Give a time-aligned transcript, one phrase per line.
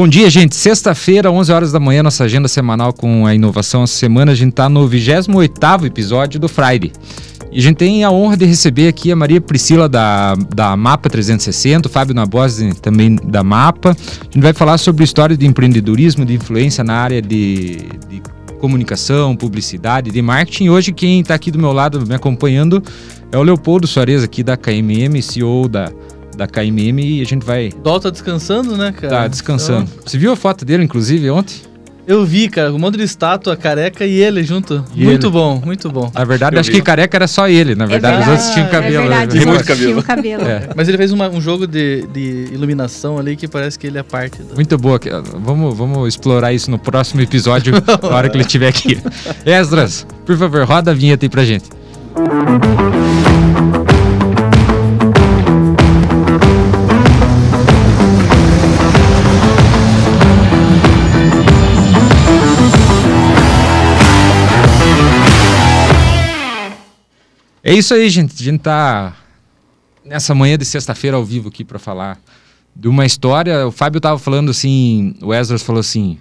[0.00, 0.56] Bom dia, gente.
[0.56, 3.82] Sexta-feira, 11 horas da manhã, nossa agenda semanal com a inovação.
[3.82, 6.90] Essa semana a gente está no 28º episódio do Friday.
[7.52, 11.10] E a gente tem a honra de receber aqui a Maria Priscila da, da Mapa
[11.10, 13.90] 360, o Fábio Nabosi também da Mapa.
[13.90, 17.76] A gente vai falar sobre história de empreendedorismo, de influência na área de,
[18.08, 18.22] de
[18.58, 20.70] comunicação, publicidade, de marketing.
[20.70, 22.82] Hoje quem está aqui do meu lado me acompanhando
[23.30, 25.92] é o Leopoldo Soares aqui da KMM, CEO da
[26.40, 27.70] da KMM e a gente vai.
[27.82, 29.08] Dol tá descansando, né, cara?
[29.08, 29.88] Tá descansando.
[29.92, 30.02] Então...
[30.06, 31.68] Você viu a foto dele, inclusive, ontem?
[32.06, 34.82] Eu vi, cara, um monte de estátua, careca e ele junto.
[34.96, 35.32] E muito ele.
[35.32, 36.10] bom, muito bom.
[36.12, 36.78] Na verdade, eu acho vi.
[36.78, 37.74] que careca era só ele.
[37.74, 38.30] Na verdade, é verdade.
[38.30, 39.04] os outros tinham cabelo.
[39.04, 39.44] É verdade, né?
[39.44, 40.02] muito cabelo.
[40.02, 40.42] cabelo.
[40.42, 40.70] É.
[40.74, 44.02] Mas ele fez uma, um jogo de, de iluminação ali que parece que ele é
[44.02, 44.42] parte.
[44.42, 44.54] Do...
[44.54, 44.98] Muito boa.
[45.44, 48.98] Vamos, vamos explorar isso no próximo episódio, na hora que ele estiver aqui.
[49.44, 51.68] Esdras, por favor, roda a vinheta aí pra gente.
[67.62, 68.34] É isso aí, gente.
[68.38, 69.16] A gente tá
[70.04, 72.18] nessa manhã de sexta-feira ao vivo aqui para falar
[72.74, 73.66] de uma história.
[73.66, 76.18] O Fábio tava falando assim, o Ezra falou assim: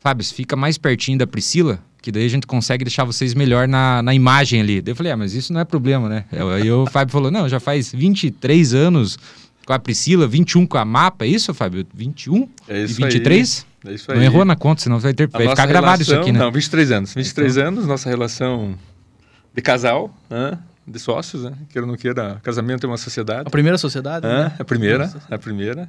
[0.00, 4.02] Fábio, fica mais pertinho da Priscila, que daí a gente consegue deixar vocês melhor na,
[4.02, 4.80] na imagem ali.
[4.80, 6.24] Daí eu falei: ah, mas isso não é problema, né?
[6.54, 9.18] Aí o Fábio falou: não, já faz 23 anos
[9.66, 11.86] com a Priscila, 21 com a Mapa, é isso, Fábio?
[11.94, 13.66] 21 é isso e 23?
[13.84, 13.92] Aí.
[13.92, 14.18] É isso aí.
[14.18, 16.38] Não errou na conta, senão vai, ter, vai ficar gravado relação, isso aqui, né?
[16.38, 17.14] Não, 23 anos.
[17.14, 17.68] 23 então...
[17.68, 18.76] anos, nossa relação
[19.52, 20.58] de casal, né?
[20.86, 21.52] de sócios, né?
[21.68, 23.46] queira ou não queira, casamento é uma sociedade.
[23.46, 24.26] A primeira sociedade?
[24.26, 24.56] É, né?
[24.58, 25.88] a primeira, a primeira.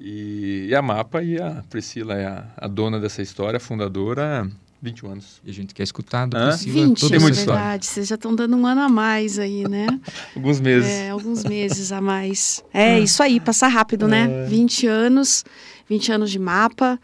[0.00, 4.48] E, e, a Mapa e a Priscila é a, a, dona dessa história, a fundadora,
[4.80, 5.40] 21 anos.
[5.44, 6.36] E a gente quer escutar do?
[6.36, 7.40] Priscila 20, toda é verdade.
[7.40, 7.82] História.
[7.82, 9.86] Vocês já estão dando um ano a mais aí, né?
[10.36, 10.88] alguns meses.
[10.88, 12.62] É, alguns meses a mais.
[12.72, 14.44] É, isso aí, passar rápido, né?
[14.44, 14.46] É.
[14.46, 15.44] 20 anos,
[15.88, 16.98] 20 anos de Mapa.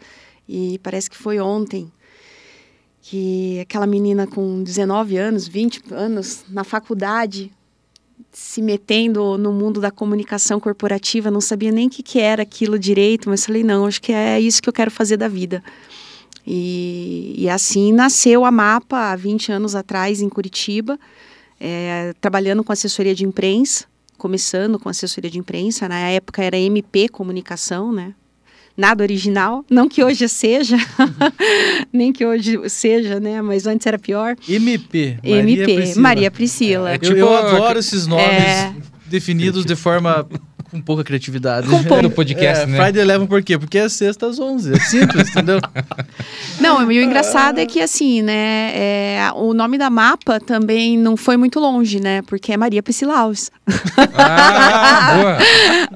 [0.47, 1.91] E parece que foi ontem
[3.07, 7.51] que aquela menina com 19 anos, 20 anos, na faculdade,
[8.31, 12.79] se metendo no mundo da comunicação corporativa, não sabia nem o que, que era aquilo
[12.79, 15.63] direito, mas falei, não, acho que é isso que eu quero fazer da vida.
[16.47, 20.99] E, e assim nasceu a Mapa há 20 anos atrás em Curitiba,
[21.59, 23.85] é, trabalhando com assessoria de imprensa,
[24.17, 28.15] começando com assessoria de imprensa, na época era MP Comunicação, né?
[28.75, 29.63] Nada original.
[29.69, 30.77] Não que hoje seja,
[31.91, 33.41] nem que hoje seja, né?
[33.41, 34.35] Mas antes era pior.
[34.47, 35.17] MP.
[35.23, 36.01] Maria MP, Priscila.
[36.01, 36.91] Maria Priscila.
[36.91, 38.73] É, é tipo, eu, eu adoro esses nomes é...
[39.05, 40.27] definidos de forma
[40.75, 41.67] com pouca criatividade.
[41.67, 42.03] Com pouco.
[42.03, 42.77] no podcast, é, né?
[42.77, 43.57] Friday Eleven por quê?
[43.57, 44.73] Porque é sexta às 11.
[44.73, 45.59] É simples, entendeu?
[46.59, 51.15] Não, e o engraçado é que, assim, né, é, o nome da mapa também não
[51.15, 52.21] foi muito longe, né?
[52.23, 53.51] Porque é Maria Priscila Alves.
[54.13, 55.37] Ah, boa!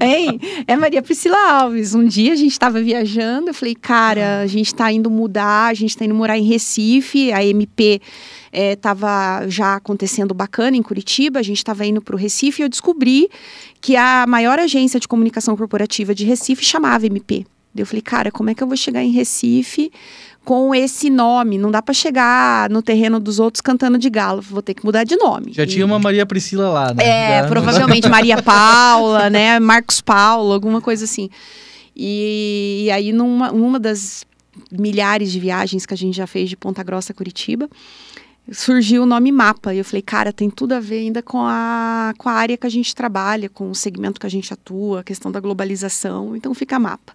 [0.06, 0.40] hein?
[0.66, 1.94] É Maria Priscila Alves.
[1.94, 5.74] Um dia a gente estava viajando, eu falei, cara, a gente está indo mudar, a
[5.74, 8.00] gente está indo morar em Recife, a MP
[8.52, 12.64] estava é, já acontecendo bacana em Curitiba, a gente estava indo para o Recife e
[12.64, 13.28] eu descobri
[13.80, 17.46] que a maior agência de comunicação corporativa de Recife chamava MP.
[17.74, 19.92] Eu falei, cara, como é que eu vou chegar em Recife
[20.44, 21.56] com esse nome?
[21.56, 25.04] Não dá para chegar no terreno dos outros cantando de galo, vou ter que mudar
[25.04, 25.52] de nome.
[25.52, 25.66] Já e...
[25.66, 27.04] tinha uma Maria Priscila lá, né?
[27.04, 27.48] É, Já...
[27.48, 29.60] provavelmente Maria Paula, né?
[29.60, 31.30] Marcos Paulo, alguma coisa assim.
[31.96, 34.24] E, e aí, numa, numa das
[34.70, 37.68] milhares de viagens que a gente já fez de Ponta Grossa a Curitiba,
[38.50, 39.74] surgiu o nome mapa.
[39.74, 42.66] E eu falei, cara, tem tudo a ver ainda com a, com a área que
[42.66, 46.36] a gente trabalha, com o segmento que a gente atua, a questão da globalização.
[46.36, 47.12] Então fica mapa.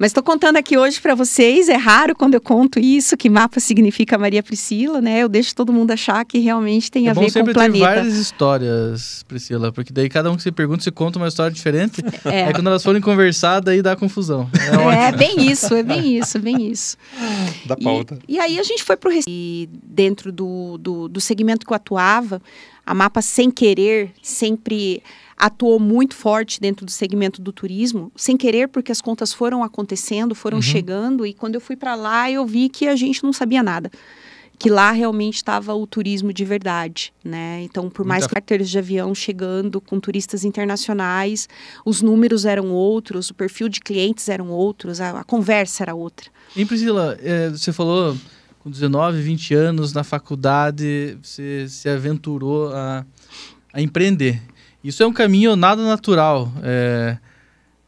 [0.00, 3.60] Mas estou contando aqui hoje para vocês, é raro quando eu conto isso, que mapa
[3.60, 5.18] significa Maria Priscila, né?
[5.18, 7.70] Eu deixo todo mundo achar que realmente tem é a ver com o planeta.
[7.70, 11.52] Tem várias histórias, Priscila, porque daí cada um que se pergunta se conta uma história
[11.52, 12.00] diferente.
[12.24, 12.44] É.
[12.44, 14.48] Aí quando elas forem conversar, daí dá confusão.
[14.94, 16.96] É, é bem isso, é bem isso, bem isso.
[17.66, 18.18] Da pauta.
[18.26, 19.12] E, e aí a gente foi para o
[19.82, 22.40] dentro do, do, do segmento que eu atuava,
[22.86, 25.02] a mapa sem querer sempre
[25.40, 30.34] atuou muito forte dentro do segmento do turismo, sem querer, porque as contas foram acontecendo,
[30.34, 30.62] foram uhum.
[30.62, 33.90] chegando, e quando eu fui para lá, eu vi que a gente não sabia nada.
[34.58, 37.62] Que lá realmente estava o turismo de verdade, né?
[37.62, 41.48] Então, por mais carteiros de avião chegando com turistas internacionais,
[41.86, 46.30] os números eram outros, o perfil de clientes eram outros, a, a conversa era outra.
[46.54, 48.14] E Priscila, é, você falou
[48.58, 53.06] com 19, 20 anos na faculdade, você se aventurou a,
[53.72, 54.42] a empreender.
[54.82, 56.52] Isso é um caminho nada natural.
[56.62, 57.16] É,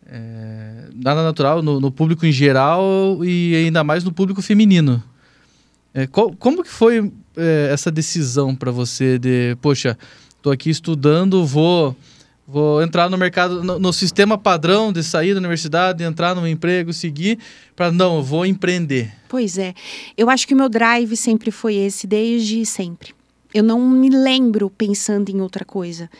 [0.07, 5.03] é, nada natural no, no, público em geral e ainda mais no público feminino.
[5.95, 9.97] É, como que foi é, essa decisão para você de, poxa,
[10.37, 11.97] estou aqui estudando, vou
[12.47, 16.93] Vou entrar no mercado, no, no sistema padrão de sair da universidade, entrar no emprego,
[16.93, 17.39] seguir,
[17.77, 19.11] para não, vou empreender.
[19.29, 19.73] Pois é.
[20.19, 23.15] Eu acho que o meu drive sempre foi esse, desde sempre.
[23.55, 26.11] Eu não me lembro pensando em outra coisa.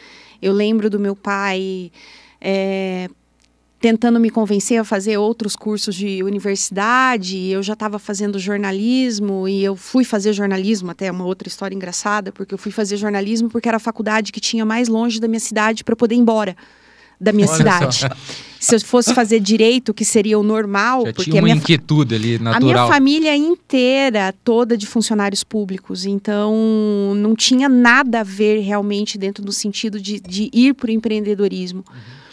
[0.43, 1.89] Eu lembro do meu pai
[2.41, 3.07] é,
[3.79, 7.47] tentando me convencer a fazer outros cursos de universidade.
[7.47, 12.29] Eu já estava fazendo jornalismo e eu fui fazer jornalismo, até uma outra história engraçada,
[12.33, 15.39] porque eu fui fazer jornalismo porque era a faculdade que tinha mais longe da minha
[15.39, 16.57] cidade para poder ir embora
[17.23, 17.99] da minha Olha cidade.
[17.99, 18.09] Só.
[18.59, 22.15] Se eu fosse fazer direito, que seria o normal, Já porque tinha uma minha, inquietude
[22.15, 22.55] ali natural.
[22.55, 26.53] A minha família inteira, toda de funcionários públicos, então
[27.17, 31.83] não tinha nada a ver realmente dentro do sentido de, de ir para o empreendedorismo.
[31.89, 32.23] Uhum.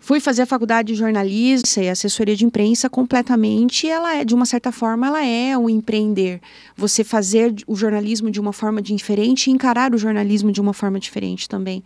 [0.00, 3.86] Fui fazer a faculdade de jornalismo e assessoria de imprensa completamente.
[3.86, 6.40] ela é, de uma certa forma, ela é um empreender.
[6.76, 10.98] Você fazer o jornalismo de uma forma diferente e encarar o jornalismo de uma forma
[10.98, 11.84] diferente também.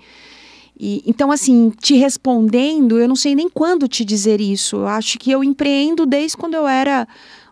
[0.79, 4.77] E, então, assim, te respondendo, eu não sei nem quando te dizer isso.
[4.77, 7.07] Eu acho que eu empreendo desde quando eu era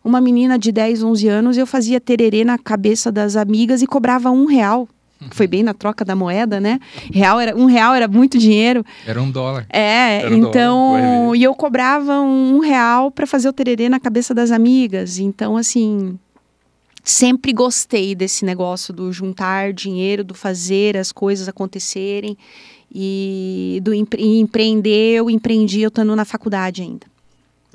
[0.05, 1.57] uma menina de 10, 11 anos.
[1.57, 4.89] Eu fazia tererê na cabeça das amigas e cobrava um real
[5.31, 6.81] foi bem na troca da moeda, né?
[7.13, 8.85] Real era, um real era muito dinheiro.
[9.07, 9.67] Era um dólar.
[9.71, 10.97] É, um então.
[10.97, 15.19] Dólar, e eu cobrava um real para fazer o tererê na cabeça das amigas.
[15.19, 16.19] Então, assim.
[17.05, 22.39] Sempre gostei desse negócio do juntar dinheiro, do fazer as coisas acontecerem
[22.95, 25.15] e do empre empreender.
[25.15, 27.07] Eu empreendi eu estando na faculdade ainda.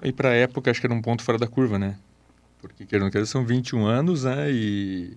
[0.04, 1.96] E para a época, acho que era um ponto fora da curva, né?
[2.62, 4.52] Porque, querendo querer, são 21 anos, né?
[4.52, 5.14] E,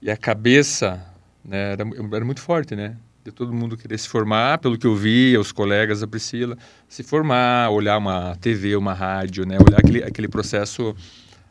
[0.00, 1.04] e a cabeça
[1.46, 1.72] né?
[1.72, 2.96] Era, era muito forte, né?
[3.24, 6.56] De todo mundo querer se formar, pelo que eu vi, os colegas da Priscila,
[6.88, 9.56] se formar, olhar uma TV, uma rádio, né?
[9.58, 10.94] Olhar aquele, aquele processo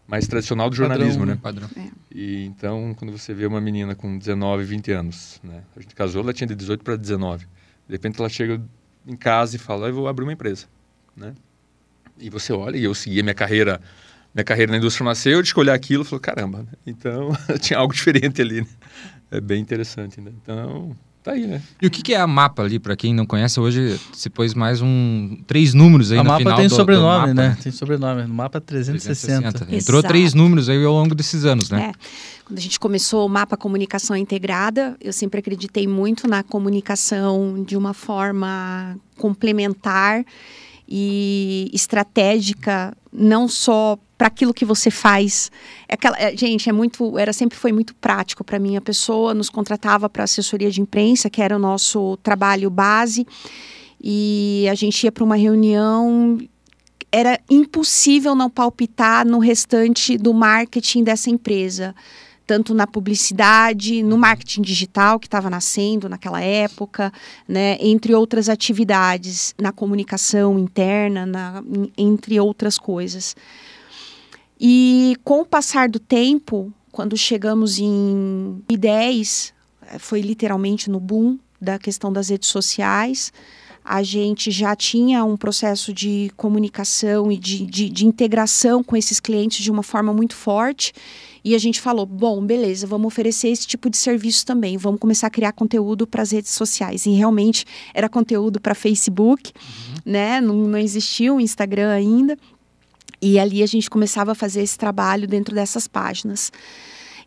[0.07, 1.39] mais tradicional do jornalismo, padrão, né?
[1.41, 1.69] Padrão.
[1.77, 1.89] É.
[2.13, 5.63] E então, quando você vê uma menina com 19, 20 anos, né?
[5.75, 7.45] A gente casou, ela tinha de 18 para 19.
[7.87, 8.61] De repente ela chega
[9.05, 10.67] em casa e fala, eu vou abrir uma empresa,
[11.15, 11.33] né?
[12.17, 13.79] E você olha, e eu segui a minha carreira,
[14.33, 16.69] minha carreira na indústria farmacêutica, olhar aquilo e falou, caramba, né?
[16.85, 18.67] então tinha algo diferente ali, né?
[19.31, 20.31] é bem interessante, né?
[20.41, 21.59] Então, tá aí, né?
[21.81, 24.53] E o que, que é a mapa ali, para quem não conhece, hoje se pôs
[24.53, 27.57] mais um três números aí a no mapa final tem do, sobrenome, do mapa, né?
[27.61, 29.41] Tem sobrenome, no mapa 360.
[29.41, 29.75] 360.
[29.75, 30.13] Entrou Exato.
[30.13, 31.91] três números aí ao longo desses anos, né?
[31.91, 31.91] É.
[32.45, 37.75] Quando a gente começou o mapa comunicação integrada, eu sempre acreditei muito na comunicação de
[37.75, 40.23] uma forma complementar
[40.87, 45.51] e estratégica, não só para aquilo que você faz.
[45.87, 48.75] É aquela, é, gente, é muito, era sempre foi muito prático para mim.
[48.77, 53.25] A pessoa nos contratava para assessoria de imprensa, que era o nosso trabalho base,
[54.01, 56.37] e a gente ia para uma reunião.
[57.11, 61.95] Era impossível não palpitar no restante do marketing dessa empresa
[62.45, 67.11] tanto na publicidade, no marketing digital que estava nascendo naquela época,
[67.47, 71.63] né, entre outras atividades, na comunicação interna, na,
[71.97, 73.35] entre outras coisas.
[74.59, 79.53] E com o passar do tempo, quando chegamos em 2010,
[79.99, 83.31] foi literalmente no boom da questão das redes sociais,
[83.83, 89.19] a gente já tinha um processo de comunicação e de, de, de, integração com esses
[89.19, 90.91] clientes de uma forma muito forte.
[91.45, 95.27] E a gente falou: bom, beleza, vamos oferecer esse tipo de serviço também, vamos começar
[95.27, 97.05] a criar conteúdo para as redes sociais.
[97.05, 100.11] E realmente era conteúdo para Facebook, uhum.
[100.11, 100.41] né?
[100.41, 102.35] Não, não existia o Instagram ainda.
[103.21, 106.51] E ali a gente começava a fazer esse trabalho dentro dessas páginas.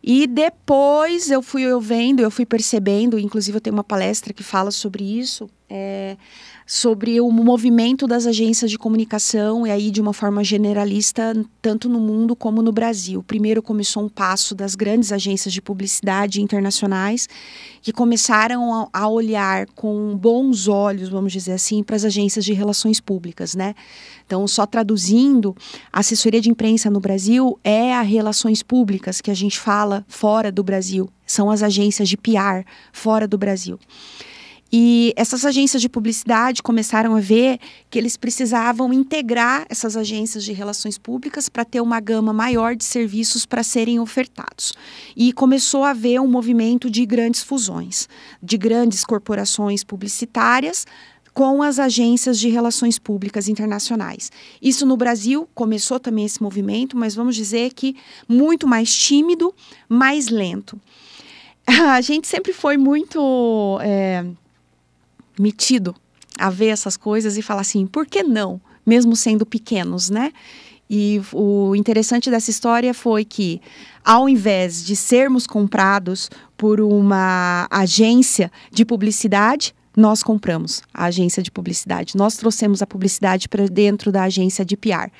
[0.03, 4.43] E depois eu fui eu vendo, eu fui percebendo, inclusive eu tenho uma palestra que
[4.43, 5.49] fala sobre isso.
[5.69, 6.17] É,
[6.65, 11.99] sobre o movimento das agências de comunicação e aí de uma forma generalista tanto no
[11.99, 13.23] mundo como no Brasil.
[13.23, 17.27] Primeiro começou um passo das grandes agências de publicidade internacionais
[17.81, 22.99] que começaram a, olhar com bons olhos, vamos dizer assim, para as agências de relações
[22.99, 23.73] públicas, né?
[24.23, 25.55] Então, só traduzindo,
[25.91, 30.51] a assessoria de imprensa no Brasil é a relações públicas que a gente fala fora
[30.51, 33.79] do Brasil, são as agências de PR fora do Brasil.
[34.71, 37.59] E essas agências de publicidade começaram a ver
[37.89, 42.83] que eles precisavam integrar essas agências de relações públicas para ter uma gama maior de
[42.83, 44.73] serviços para serem ofertados.
[45.15, 48.07] E começou a haver um movimento de grandes fusões,
[48.41, 50.85] de grandes corporações publicitárias
[51.33, 54.31] com as agências de relações públicas internacionais.
[54.61, 57.95] Isso no Brasil começou também esse movimento, mas vamos dizer que
[58.27, 59.53] muito mais tímido,
[59.87, 60.79] mais lento.
[61.65, 63.79] A gente sempre foi muito.
[63.81, 64.25] É,
[65.39, 65.95] metido
[66.37, 68.59] a ver essas coisas e falar assim, por que não?
[68.85, 70.33] Mesmo sendo pequenos, né?
[70.89, 73.61] E o interessante dessa história foi que,
[74.03, 81.51] ao invés de sermos comprados por uma agência de publicidade, nós compramos a agência de
[81.51, 82.15] publicidade.
[82.15, 85.11] Nós trouxemos a publicidade para dentro da agência de PR.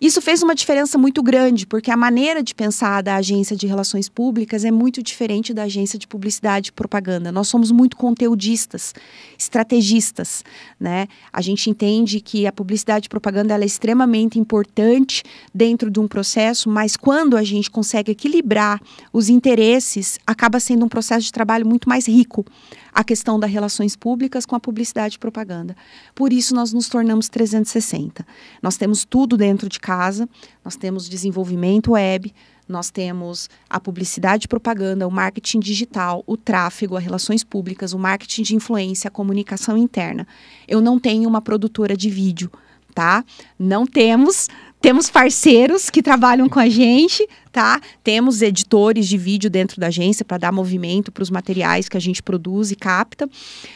[0.00, 4.08] Isso fez uma diferença muito grande, porque a maneira de pensar da agência de relações
[4.08, 7.32] públicas é muito diferente da agência de publicidade e propaganda.
[7.32, 8.94] Nós somos muito conteudistas,
[9.36, 10.44] estrategistas,
[10.78, 11.08] né?
[11.32, 16.70] A gente entende que a publicidade e propaganda é extremamente importante dentro de um processo,
[16.70, 18.80] mas quando a gente consegue equilibrar
[19.12, 22.46] os interesses, acaba sendo um processo de trabalho muito mais rico
[22.92, 25.76] a questão das relações públicas com a publicidade e propaganda.
[26.14, 28.26] Por isso, nós nos tornamos 360.
[28.62, 30.28] Nós temos tudo dentro de casa,
[30.64, 32.32] nós temos desenvolvimento web,
[32.68, 37.98] nós temos a publicidade e propaganda, o marketing digital, o tráfego, as relações públicas, o
[37.98, 40.26] marketing de influência, a comunicação interna.
[40.68, 42.50] Eu não tenho uma produtora de vídeo,
[42.94, 43.24] tá?
[43.58, 44.48] Não temos,
[44.80, 47.80] temos parceiros que trabalham com a gente, tá?
[48.02, 52.00] Temos editores de vídeo dentro da agência para dar movimento para os materiais que a
[52.00, 53.28] gente produz e capta,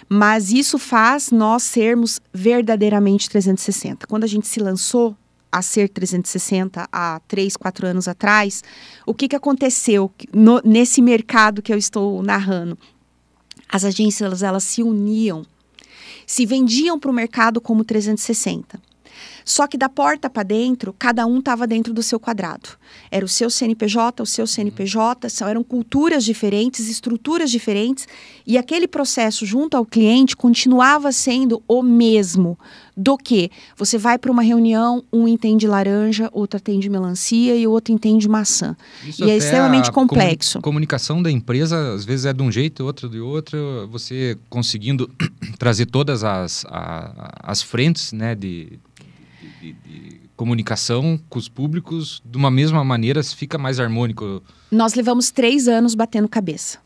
[0.09, 4.07] mas isso faz nós sermos verdadeiramente 360.
[4.07, 5.15] Quando a gente se lançou
[5.53, 8.65] a ser 360 há três, quatro anos atrás,
[9.07, 12.79] o que, que aconteceu no, nesse mercado que eu estou narrando?
[13.69, 15.45] As agências elas, elas se uniam,
[16.27, 18.94] se vendiam para o mercado como 360
[19.45, 22.71] só que da porta para dentro, cada um estava dentro do seu quadrado.
[23.11, 28.07] Era o seu CNPJ, o seu CNPJ, são, eram culturas diferentes, estruturas diferentes,
[28.47, 32.59] e aquele processo junto ao cliente continuava sendo o mesmo.
[32.97, 37.73] Do que você vai para uma reunião, um entende laranja, outro entende melancia e o
[37.73, 38.77] outro entende maçã.
[39.05, 40.59] Isso e é extremamente complexo.
[40.59, 43.89] A comunicação da empresa, às vezes, é de um jeito, outro de outro.
[43.91, 45.11] Você conseguindo
[45.59, 48.79] trazer todas as, as frentes né, de,
[49.73, 54.43] de, de, comunicação com os públicos de uma mesma maneira fica mais harmônico?
[54.71, 56.84] Nós levamos três anos batendo cabeça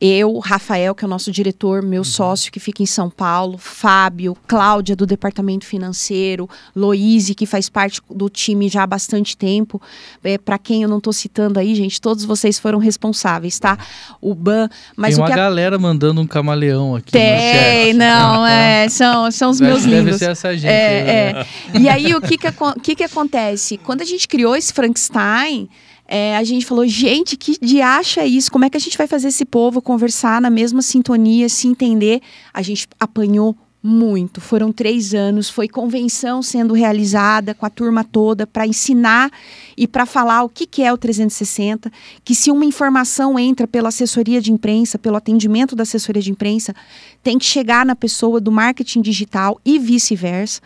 [0.00, 2.04] eu, Rafael, que é o nosso diretor, meu uhum.
[2.04, 8.00] sócio que fica em São Paulo, Fábio, Cláudia do departamento financeiro, Loíse, que faz parte
[8.08, 9.82] do time já há bastante tempo.
[10.22, 13.76] É, Para quem eu não estou citando aí, gente, todos vocês foram responsáveis, tá?
[14.20, 17.10] O Ban, mas Tem uma que galera mandando um camaleão aqui.
[17.10, 20.18] Tem, não, é, são, são os meus deve lindos.
[20.18, 20.70] Deve ser essa gente.
[20.70, 21.78] É, é.
[21.78, 22.48] E aí o que que,
[22.82, 23.76] que que acontece?
[23.78, 25.68] Quando a gente criou esse Frankenstein
[26.08, 28.50] é, a gente falou, gente, que de acha isso?
[28.50, 32.22] Como é que a gente vai fazer esse povo conversar na mesma sintonia, se entender?
[32.52, 34.40] A gente apanhou muito.
[34.40, 39.30] Foram três anos, foi convenção sendo realizada com a turma toda para ensinar
[39.76, 41.92] e para falar o que, que é o 360,
[42.24, 46.74] que se uma informação entra pela assessoria de imprensa, pelo atendimento da assessoria de imprensa,
[47.22, 50.60] tem que chegar na pessoa do marketing digital e vice-versa.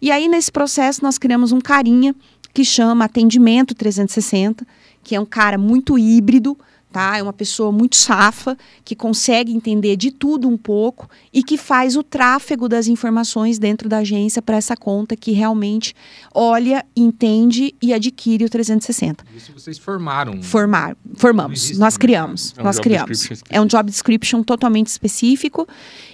[0.00, 2.14] E aí, nesse processo, nós criamos um carinha
[2.54, 4.64] que chama Atendimento 360,
[5.02, 6.56] que é um cara muito híbrido,
[6.92, 7.18] tá?
[7.18, 11.96] É uma pessoa muito safa, que consegue entender de tudo um pouco e que faz
[11.96, 15.92] o tráfego das informações dentro da agência para essa conta que realmente
[16.32, 19.24] olha, entende e adquire o 360.
[19.36, 20.40] Isso vocês formaram?
[20.40, 23.28] Formar, formamos, nós criamos, é um nós criamos.
[23.50, 25.66] É um job description totalmente específico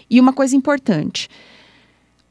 [0.09, 1.29] e uma coisa importante.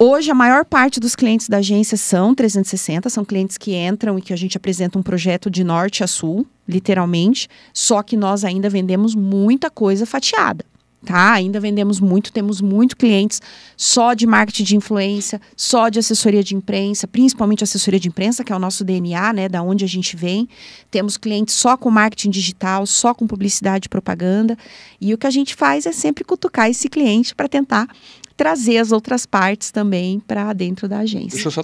[0.01, 4.21] Hoje, a maior parte dos clientes da agência são 360, são clientes que entram e
[4.21, 8.69] que a gente apresenta um projeto de norte a sul, literalmente, só que nós ainda
[8.69, 10.63] vendemos muita coisa fatiada.
[11.05, 11.33] Tá?
[11.33, 13.41] Ainda vendemos muito, temos muito clientes
[13.75, 18.53] só de marketing de influência, só de assessoria de imprensa, principalmente assessoria de imprensa, que
[18.53, 20.47] é o nosso DNA, né, da onde a gente vem.
[20.89, 24.57] Temos clientes só com marketing digital, só com publicidade e propaganda.
[24.99, 27.87] E o que a gente faz é sempre cutucar esse cliente para tentar
[28.39, 31.31] trazer as outras partes também para dentro da agência.
[31.31, 31.61] Deixa eu só...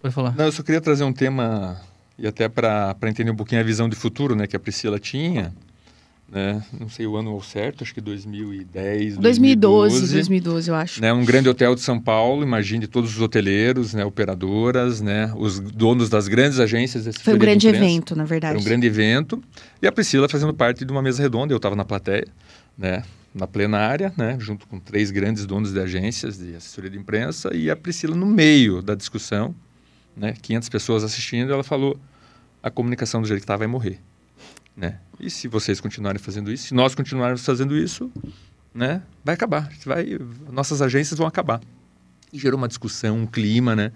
[0.00, 0.34] Pode falar.
[0.34, 1.78] Não, eu só queria trazer um tema,
[2.18, 5.54] e até para entender um pouquinho a visão de futuro né, que a Priscila tinha.
[6.34, 6.60] Né?
[6.80, 9.20] Não sei o ano ao certo, acho que 2010, 2012.
[9.20, 11.00] 2012, 2012 eu acho.
[11.00, 11.12] Né?
[11.12, 14.04] Um grande hotel de São Paulo, imagine todos os hoteleiros, né?
[14.04, 15.32] operadoras, né?
[15.36, 17.16] os donos das grandes agências.
[17.18, 18.54] Foi um grande evento, na verdade.
[18.54, 19.40] Foi um grande evento.
[19.80, 22.26] E a Priscila fazendo parte de uma mesa redonda, eu estava na plateia,
[22.76, 23.04] né?
[23.32, 27.68] na plenária, né, junto com três grandes donos de agências de assessoria de imprensa, e
[27.68, 29.52] a Priscila no meio da discussão,
[30.16, 31.98] né, 500 pessoas assistindo, ela falou:
[32.62, 33.98] a comunicação do jeito que está vai morrer.
[34.76, 34.98] Né?
[35.20, 38.10] E se vocês continuarem fazendo isso, se nós continuarmos fazendo isso,
[38.74, 39.70] né, vai acabar.
[39.86, 40.18] Vai,
[40.52, 41.60] nossas agências vão acabar.
[42.32, 43.92] E gerou uma discussão, um clima, né?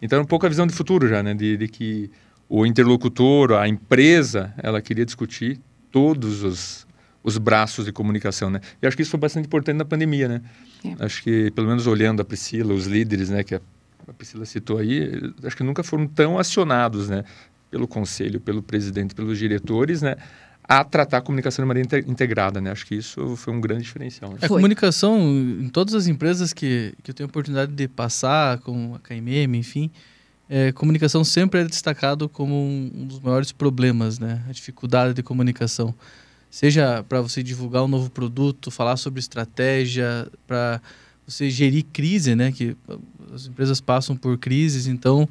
[0.00, 1.34] Então, um pouco a visão de futuro já, né?
[1.34, 2.10] De, de que
[2.48, 6.86] o interlocutor, a empresa, ela queria discutir todos os,
[7.22, 8.60] os braços de comunicação, né?
[8.80, 10.42] E acho que isso foi bastante importante na pandemia, né?
[10.84, 11.04] É.
[11.04, 13.60] Acho que, pelo menos olhando a Priscila, os líderes, né, que a,
[14.08, 17.24] a Priscila citou aí, acho que nunca foram tão acionados, né?
[17.72, 20.14] Pelo conselho, pelo presidente, pelos diretores, né?
[20.64, 22.70] a tratar a comunicação de maneira integrada, né?
[22.70, 24.30] Acho que isso foi um grande diferencial.
[24.30, 24.38] Né?
[24.42, 28.94] A comunicação, em todas as empresas que, que eu tenho a oportunidade de passar, com
[28.94, 29.90] a KMM, enfim,
[30.48, 34.42] é, comunicação sempre é destacado como um, um, dos maiores problemas, né?
[34.48, 35.94] A dificuldade de comunicação.
[36.50, 40.80] Seja para você divulgar um novo produto, falar sobre estratégia, para
[41.26, 42.52] você gerir crise, né?
[42.52, 42.76] Que
[43.34, 45.28] as empresas passam por crises, então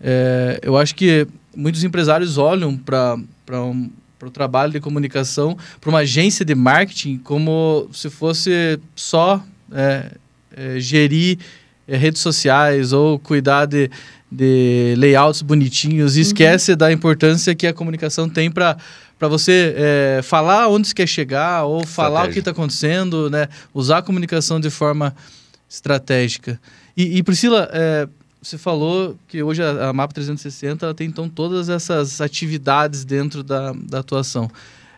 [0.00, 3.16] é, eu acho que muitos empresários olham para
[3.62, 3.90] um,
[4.22, 10.12] o trabalho de comunicação, para uma agência de marketing, como se fosse só é,
[10.56, 11.38] é, gerir
[11.86, 13.90] é, redes sociais ou cuidar de,
[14.30, 16.22] de layouts bonitinhos e uhum.
[16.22, 18.76] esquece da importância que a comunicação tem para
[19.18, 23.46] para você é, falar onde você quer chegar ou falar o que está acontecendo, né?
[23.72, 25.14] Usar a comunicação de forma
[25.70, 26.60] estratégica.
[26.96, 28.08] E, e Priscila, é,
[28.42, 33.72] você falou que hoje a, a MAP 360 tem então todas essas atividades dentro da,
[33.72, 34.50] da atuação.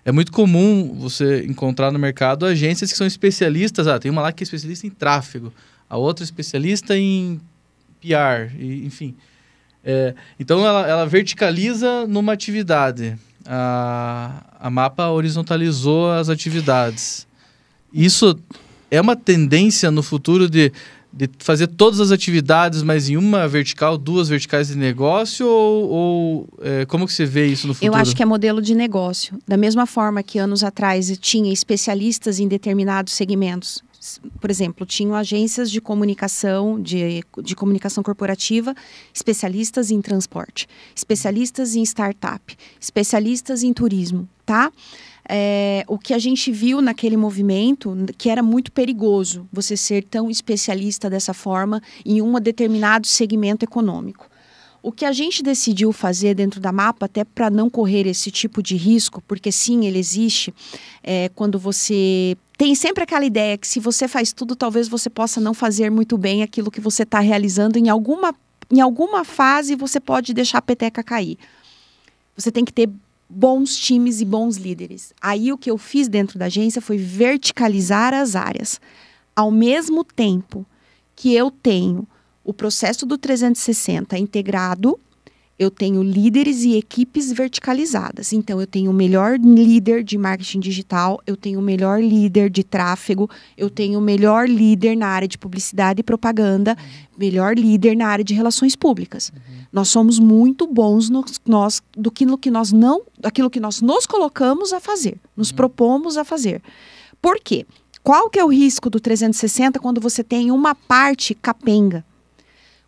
[0.02, 3.86] É muito comum você encontrar no mercado agências que são especialistas.
[3.86, 5.52] Ah, tem uma lá que é especialista em tráfego,
[5.88, 7.38] a outra é especialista em
[8.00, 9.14] PR, e, enfim.
[9.84, 13.18] É, então ela, ela verticaliza numa atividade.
[13.44, 17.26] A, a mapa horizontalizou as atividades.
[17.92, 18.38] Isso
[18.90, 20.72] é uma tendência no futuro de
[21.16, 25.46] de fazer todas as atividades, mas em uma vertical, duas verticais de negócio?
[25.46, 27.92] Ou, ou é, como que você vê isso no futuro?
[27.92, 29.38] Eu acho que é modelo de negócio.
[29.46, 33.82] Da mesma forma que anos atrás tinha especialistas em determinados segmentos.
[34.40, 38.74] Por exemplo, tinham agências de comunicação, de, de comunicação corporativa,
[39.14, 44.70] especialistas em transporte, especialistas em startup, especialistas em turismo, tá?
[45.28, 50.30] É, o que a gente viu naquele movimento, que era muito perigoso você ser tão
[50.30, 54.28] especialista dessa forma em um determinado segmento econômico.
[54.82, 58.62] O que a gente decidiu fazer dentro da mapa, até para não correr esse tipo
[58.62, 60.52] de risco, porque sim, ele existe,
[61.02, 65.40] é, quando você tem sempre aquela ideia que se você faz tudo, talvez você possa
[65.40, 68.34] não fazer muito bem aquilo que você está realizando em alguma,
[68.70, 71.38] em alguma fase, você pode deixar a peteca cair.
[72.36, 72.90] Você tem que ter
[73.28, 75.12] bons times e bons líderes.
[75.20, 78.80] Aí o que eu fiz dentro da agência foi verticalizar as áreas.
[79.34, 80.66] Ao mesmo tempo
[81.16, 82.06] que eu tenho
[82.44, 84.98] o processo do 360 integrado
[85.58, 88.32] eu tenho líderes e equipes verticalizadas.
[88.32, 92.64] Então, eu tenho o melhor líder de marketing digital, eu tenho o melhor líder de
[92.64, 97.18] tráfego, eu tenho o melhor líder na área de publicidade e propaganda, uhum.
[97.18, 99.32] melhor líder na área de relações públicas.
[99.32, 99.54] Uhum.
[99.72, 103.80] Nós somos muito bons no, nós, do que, no que nós não, aquilo que nós
[103.80, 105.56] nos colocamos a fazer, nos uhum.
[105.56, 106.60] propomos a fazer.
[107.22, 107.64] Por quê?
[108.02, 112.04] Qual que é o risco do 360 quando você tem uma parte capenga?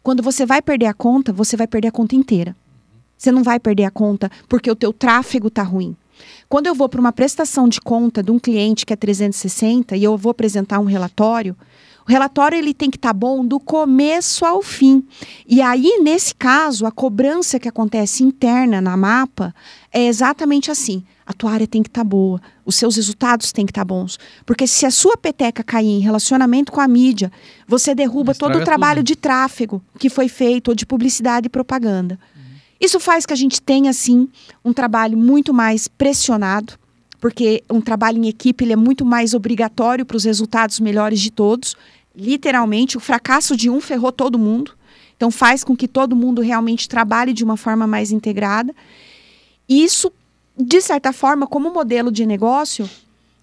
[0.07, 2.55] Quando você vai perder a conta, você vai perder a conta inteira.
[3.19, 5.97] Você não vai perder a conta porque o teu tráfego está ruim.
[6.49, 10.05] Quando eu vou para uma prestação de conta de um cliente que é 360 e
[10.05, 11.57] eu vou apresentar um relatório,
[12.07, 15.05] o relatório ele tem que estar tá bom do começo ao fim.
[15.45, 19.53] E aí, nesse caso, a cobrança que acontece interna na mapa
[19.93, 21.03] é exatamente assim.
[21.27, 23.85] A tua área tem que estar tá boa, os seus resultados têm que estar tá
[23.85, 24.19] bons.
[24.45, 27.33] Porque se a sua peteca cair em relacionamento com a mídia,
[27.67, 29.07] você derruba todo o trabalho tudo.
[29.07, 32.19] de tráfego que foi feito, ou de publicidade e propaganda.
[32.35, 32.43] Uhum.
[32.81, 34.29] Isso faz que a gente tenha, sim,
[34.65, 36.75] um trabalho muito mais pressionado,
[37.21, 41.33] porque um trabalho em equipe ele é muito mais obrigatório para os resultados melhores de
[41.33, 41.75] todos
[42.17, 44.73] literalmente, o fracasso de um ferrou todo mundo.
[45.17, 48.75] Então, faz com que todo mundo realmente trabalhe de uma forma mais integrada.
[49.69, 50.11] Isso,
[50.57, 52.89] de certa forma, como modelo de negócio,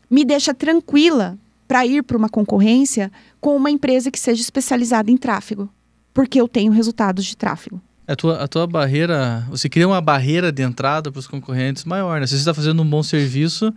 [0.09, 5.17] me deixa tranquila para ir para uma concorrência com uma empresa que seja especializada em
[5.17, 5.69] tráfego,
[6.13, 7.81] porque eu tenho resultados de tráfego.
[8.07, 12.19] A tua, a tua barreira, você cria uma barreira de entrada para os concorrentes maior,
[12.19, 12.27] né?
[12.27, 13.73] Se você está fazendo um bom serviço,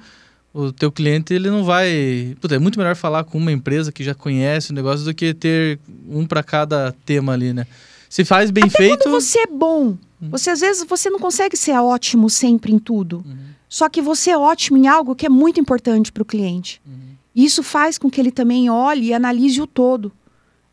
[0.52, 2.34] o teu cliente ele não vai.
[2.40, 5.32] Puta, é muito melhor falar com uma empresa que já conhece o negócio do que
[5.32, 7.66] ter um para cada tema ali, né?
[8.08, 9.04] Se faz bem Até feito.
[9.04, 10.30] Quando você é bom, uhum.
[10.30, 13.22] você às vezes você não consegue ser ótimo sempre em tudo.
[13.26, 13.36] Uhum.
[13.68, 16.80] Só que você é ótimo em algo que é muito importante para o cliente.
[16.86, 17.16] Uhum.
[17.34, 20.12] Isso faz com que ele também olhe e analise o todo.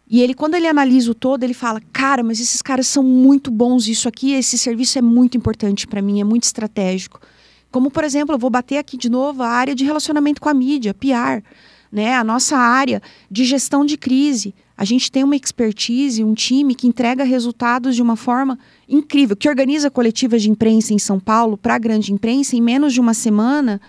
[0.07, 3.49] E ele, quando ele analisa o todo, ele fala: Cara, mas esses caras são muito
[3.49, 3.87] bons.
[3.87, 7.19] Isso aqui, esse serviço é muito importante para mim, é muito estratégico.
[7.71, 10.53] Como, por exemplo, eu vou bater aqui de novo a área de relacionamento com a
[10.53, 11.43] mídia, PR,
[11.93, 12.15] né?
[12.15, 14.55] a nossa área de gestão de crise.
[14.75, 18.57] A gente tem uma expertise, um time que entrega resultados de uma forma
[18.89, 22.93] incrível, que organiza coletivas de imprensa em São Paulo para a grande imprensa em menos
[22.93, 23.79] de uma semana,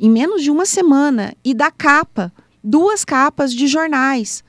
[0.00, 4.42] em menos de uma semana, e dá capa, duas capas de jornais.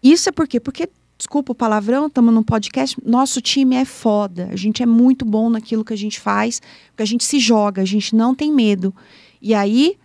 [0.00, 0.60] Isso é por quê?
[0.60, 2.96] Porque desculpa o palavrão, estamos num podcast.
[3.04, 4.48] Nosso time é foda.
[4.52, 7.82] A gente é muito bom naquilo que a gente faz, porque a gente se joga,
[7.82, 8.94] a gente não tem medo.
[9.42, 9.96] E aí,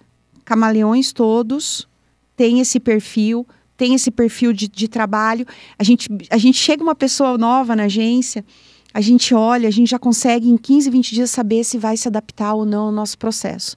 [0.43, 1.87] camaleões todos
[2.41, 5.45] têm esse perfil, tem esse perfil de, de trabalho.
[5.77, 8.43] A gente, a gente chega uma pessoa nova na agência,
[8.91, 12.07] a gente olha, a gente já consegue em 15, 20 dias saber se vai se
[12.07, 13.75] adaptar ou não ao nosso processo.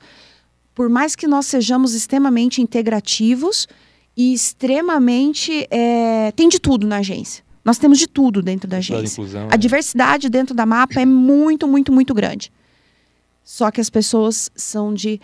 [0.74, 3.68] Por mais que nós sejamos extremamente integrativos
[4.16, 5.66] e extremamente.
[5.70, 7.44] É, tem de tudo na agência.
[7.62, 9.20] Nós temos de tudo dentro da agência.
[9.20, 9.56] Inclusão, A né?
[9.58, 12.50] diversidade dentro da mapa é muito, muito, muito grande.
[13.44, 15.20] Só que as pessoas são de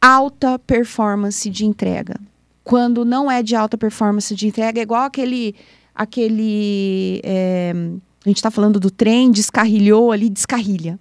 [0.00, 2.16] alta performance de entrega.
[2.64, 5.54] Quando não é de alta performance de entrega, é igual aquele.
[5.94, 7.72] aquele é,
[8.24, 10.98] a gente está falando do trem, descarrilhou ali, descarrilha.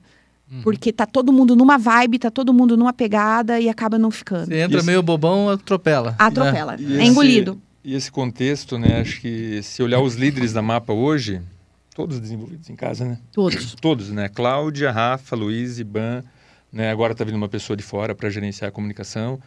[0.64, 4.48] Porque tá todo mundo numa vibe, tá todo mundo numa pegada e acaba não ficando.
[4.48, 4.86] Você entra Isso.
[4.88, 6.16] meio bobão, atropela.
[6.18, 6.76] Atropela.
[6.80, 7.62] E É esse- engolido.
[7.84, 9.00] E esse contexto, né?
[9.02, 11.40] Acho que se olhar os líderes da mapa hoje,
[11.94, 13.20] todos desenvolvidos em casa, né?
[13.32, 13.76] Todos.
[13.80, 14.28] Todos, né?
[14.28, 16.24] Cláudia, Rafa, Luiz, Iban,
[16.72, 16.92] né?
[16.92, 19.40] Agora está vindo uma pessoa de fora para gerenciar a comunicação,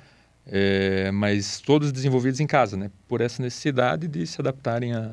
[0.47, 2.91] é, mas todos desenvolvidos em casa, né?
[3.09, 5.13] Por essa necessidade de se adaptarem a-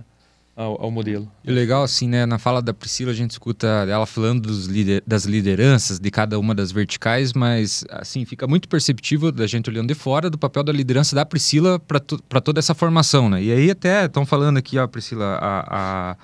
[0.55, 1.31] ao, ao modelo.
[1.45, 2.25] E legal, assim, né?
[2.25, 6.53] Na fala da Priscila, a gente escuta ela falando lider- das lideranças de cada uma
[6.53, 10.73] das verticais, mas, assim, fica muito perceptível da gente olhando de fora do papel da
[10.73, 13.41] liderança da Priscila para toda essa formação, né?
[13.41, 16.11] E aí, até estão falando aqui, ó, Priscila, a.
[16.11, 16.17] a-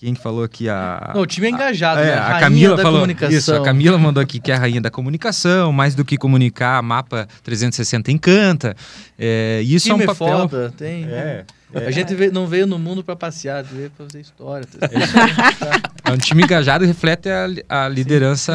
[0.00, 0.66] quem que falou aqui?
[0.66, 2.12] A, Não, o time é engajado, É, né?
[2.14, 3.36] a Rainha Camila da falou comunicação.
[3.38, 3.54] isso.
[3.54, 6.82] A Camila mandou aqui que é a rainha da comunicação, mais do que comunicar, a
[6.82, 8.74] mapa 360 encanta.
[9.18, 10.38] É, isso time é um papel.
[10.48, 11.04] foda, tem.
[11.04, 14.66] É, A gente veio- não veio no mundo pra passear, veio pra fazer história.
[16.04, 18.52] É um time engajado reflete a, a liderança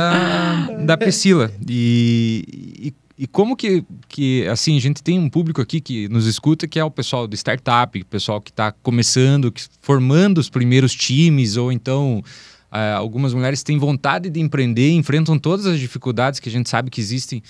[0.85, 1.51] da Priscila.
[1.69, 2.43] E,
[2.87, 6.67] e, e como que, que, assim, a gente tem um público aqui que nos escuta,
[6.67, 10.93] que é o pessoal de startup, o pessoal que está começando, que, formando os primeiros
[10.93, 12.21] times, ou então
[12.69, 16.89] ah, algumas mulheres têm vontade de empreender, enfrentam todas as dificuldades que a gente sabe
[16.89, 17.41] que existem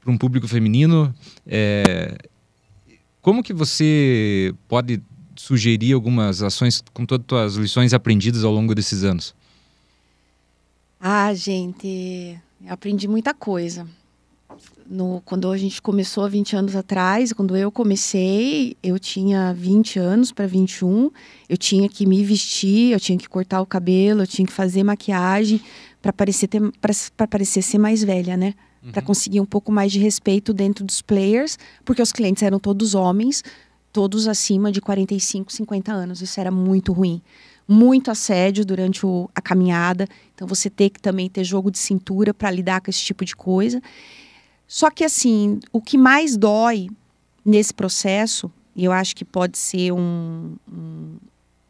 [0.00, 1.14] para um público feminino.
[1.46, 2.16] É,
[3.20, 5.02] como que você pode
[5.36, 9.34] sugerir algumas ações com todas as lições aprendidas ao longo desses anos?
[10.98, 13.86] Ah, gente, aprendi muita coisa.
[14.86, 19.98] No, quando a gente começou há 20 anos atrás, quando eu comecei, eu tinha 20
[19.98, 21.10] anos para 21,
[21.48, 24.82] eu tinha que me vestir, eu tinha que cortar o cabelo, eu tinha que fazer
[24.84, 25.60] maquiagem
[26.02, 26.48] para parecer,
[27.16, 28.54] pra parecer ser mais velha, né?
[28.92, 32.94] Para conseguir um pouco mais de respeito dentro dos players, porque os clientes eram todos
[32.94, 33.42] homens,
[33.90, 36.20] todos acima de 45, 50 anos.
[36.20, 37.22] Isso era muito ruim.
[37.66, 40.06] Muito assédio durante o- a caminhada.
[40.34, 43.34] Então você ter que também ter jogo de cintura para lidar com esse tipo de
[43.34, 43.80] coisa.
[44.66, 46.88] Só que assim, o que mais dói
[47.44, 51.16] nesse processo, e eu acho que pode ser um- um-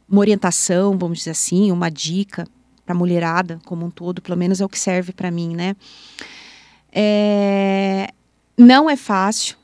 [0.08, 2.46] uma orientação, vamos dizer assim, uma dica
[2.86, 5.74] para a mulherada como um todo, pelo menos é o que serve para mim, né?
[6.92, 8.08] É,
[8.56, 9.56] não é fácil,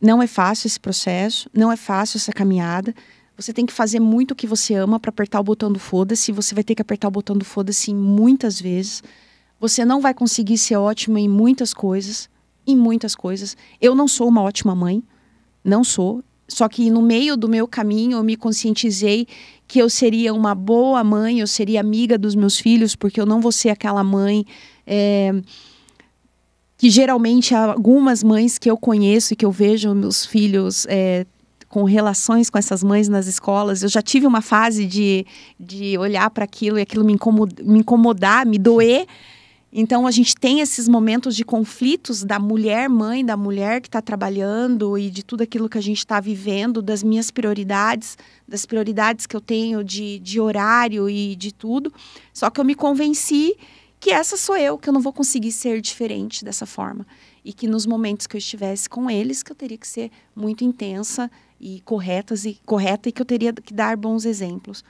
[0.00, 2.94] não é fácil esse processo, não é fácil essa caminhada.
[3.36, 6.32] Você tem que fazer muito o que você ama para apertar o botão do foda-se.
[6.32, 9.02] Você vai ter que apertar o botão do foda-se muitas vezes.
[9.60, 12.28] Você não vai conseguir ser ótima em muitas coisas,
[12.68, 13.56] em muitas coisas.
[13.80, 15.02] Eu não sou uma ótima mãe,
[15.64, 16.22] não sou.
[16.46, 19.26] Só que no meio do meu caminho eu me conscientizei
[19.66, 23.40] que eu seria uma boa mãe, eu seria amiga dos meus filhos, porque eu não
[23.40, 24.46] vou ser aquela mãe
[24.86, 25.42] é,
[26.78, 31.26] que geralmente algumas mães que eu conheço e que eu vejo meus filhos é,
[31.68, 35.26] com relações com essas mães nas escolas, eu já tive uma fase de,
[35.60, 39.06] de olhar para aquilo e aquilo me, incomod, me incomodar, me doer.
[39.72, 44.00] Então a gente tem esses momentos de conflitos da mulher mãe, da mulher que está
[44.00, 49.26] trabalhando e de tudo aquilo que a gente está vivendo, das minhas prioridades, das prioridades
[49.26, 51.92] que eu tenho de, de horário e de tudo.
[52.32, 53.56] Só que eu me convenci
[54.00, 57.06] que essa sou eu, que eu não vou conseguir ser diferente dessa forma.
[57.44, 60.64] E que nos momentos que eu estivesse com eles, que eu teria que ser muito
[60.64, 64.82] intensa e corretas e correta e que eu teria que dar bons exemplos.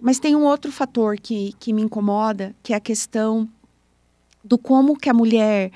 [0.00, 3.48] Mas tem um outro fator que, que me incomoda, que é a questão
[4.42, 5.70] do como que a mulher,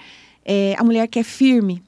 [0.45, 1.83] é, a mulher que é firme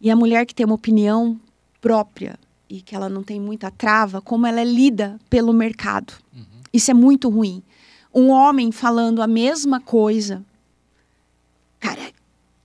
[0.00, 1.38] e a mulher que tem uma opinião
[1.80, 6.12] própria e que ela não tem muita trava, como ela é lida pelo mercado.
[6.34, 6.42] Uhum.
[6.72, 7.62] Isso é muito ruim.
[8.14, 10.42] Um homem falando a mesma coisa,
[11.78, 12.00] cara,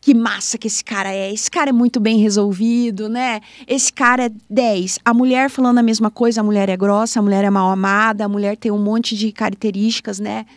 [0.01, 1.31] que massa que esse cara é.
[1.31, 3.39] Esse cara é muito bem resolvido, né?
[3.67, 4.99] Esse cara é 10.
[5.05, 8.25] A mulher falando a mesma coisa, a mulher é grossa, a mulher é mal amada,
[8.25, 10.47] a mulher tem um monte de características, né?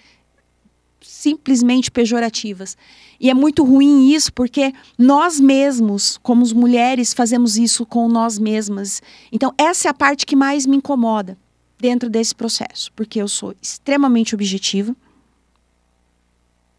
[1.06, 2.76] Simplesmente pejorativas.
[3.20, 9.02] E é muito ruim isso, porque nós mesmos, como mulheres, fazemos isso com nós mesmas.
[9.30, 11.36] Então, essa é a parte que mais me incomoda
[11.78, 14.94] dentro desse processo, porque eu sou extremamente objetiva.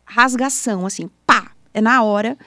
[0.06, 2.38] Rasgação, assim, pá, é na hora.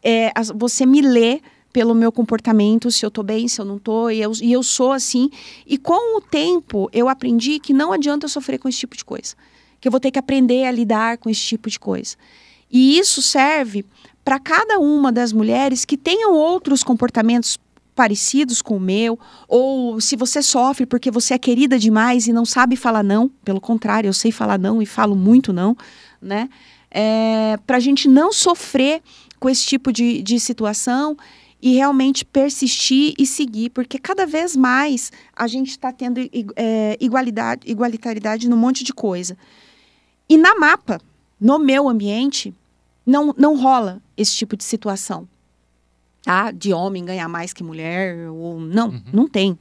[0.00, 1.40] é, as- você me lê
[1.72, 4.62] pelo meu comportamento, se eu tô bem, se eu não tô, e eu, e eu
[4.62, 5.28] sou assim.
[5.66, 9.04] E com o tempo, eu aprendi que não adianta eu sofrer com esse tipo de
[9.04, 9.34] coisa.
[9.80, 12.16] Que eu vou ter que aprender a lidar com esse tipo de coisa.
[12.70, 13.84] E isso serve
[14.24, 17.58] para cada uma das mulheres que tenham outros comportamentos
[17.98, 22.44] parecidos com o meu, ou se você sofre porque você é querida demais e não
[22.44, 25.76] sabe falar não, pelo contrário, eu sei falar não e falo muito não,
[26.22, 26.48] né?
[26.90, 29.02] É, para a gente não sofrer
[29.40, 31.16] com esse tipo de, de situação
[31.60, 36.20] e realmente persistir e seguir, porque cada vez mais a gente está tendo
[36.54, 39.36] é, igualdade, igualitariedade num monte de coisa.
[40.28, 41.00] E na mapa,
[41.40, 42.54] no meu ambiente,
[43.06, 45.26] não, não rola esse tipo de situação.
[46.22, 46.50] Tá?
[46.50, 49.02] De homem ganhar mais que mulher, ou não, Uhum.
[49.12, 49.58] não tem.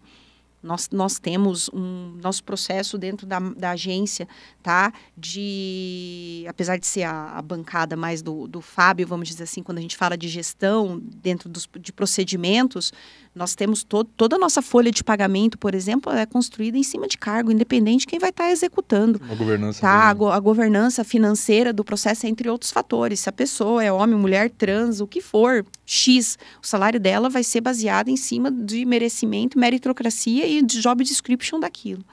[0.62, 4.28] Nós, nós temos um nosso processo dentro da, da agência,
[4.62, 4.92] tá?
[5.16, 9.78] De apesar de ser a, a bancada mais do, do Fábio, vamos dizer assim, quando
[9.78, 12.92] a gente fala de gestão dentro dos, de procedimentos,
[13.38, 17.08] nós temos to, toda a nossa folha de pagamento, por exemplo, é construída em cima
[17.08, 19.22] de cargo, independente de quem vai estar executando.
[19.24, 19.82] Uma governança.
[19.82, 23.22] Tá, a, a governança financeira do processo é entre outros fatores.
[23.22, 27.44] Se a pessoa é homem, mulher, trans, o que for, X, o salário dela vai
[27.44, 32.04] ser baseado em cima de merecimento, meritocracia e de job description daquilo.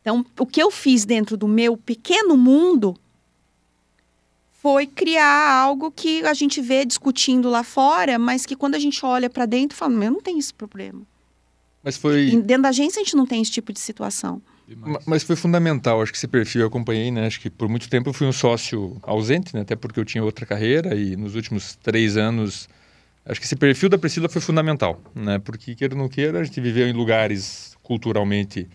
[0.00, 2.96] Então, o que eu fiz dentro do meu pequeno mundo
[4.62, 9.04] foi criar algo que a gente vê discutindo lá fora, mas que quando a gente
[9.04, 11.02] olha para dentro, fala, "Meu, eu não tenho esse problema.
[11.82, 12.28] Mas foi.
[12.28, 14.42] E dentro da agência a gente não tem esse tipo de situação.
[14.76, 17.26] Ma- Mas foi fundamental, acho que esse perfil eu acompanhei, né?
[17.26, 19.62] Acho que por muito tempo eu fui um sócio ausente, né?
[19.62, 22.68] Até porque eu tinha outra carreira e nos últimos três anos,
[23.24, 25.38] acho que esse perfil da Priscila foi fundamental, né?
[25.38, 28.68] Porque queira ou não queira, a gente viveu em lugares culturalmente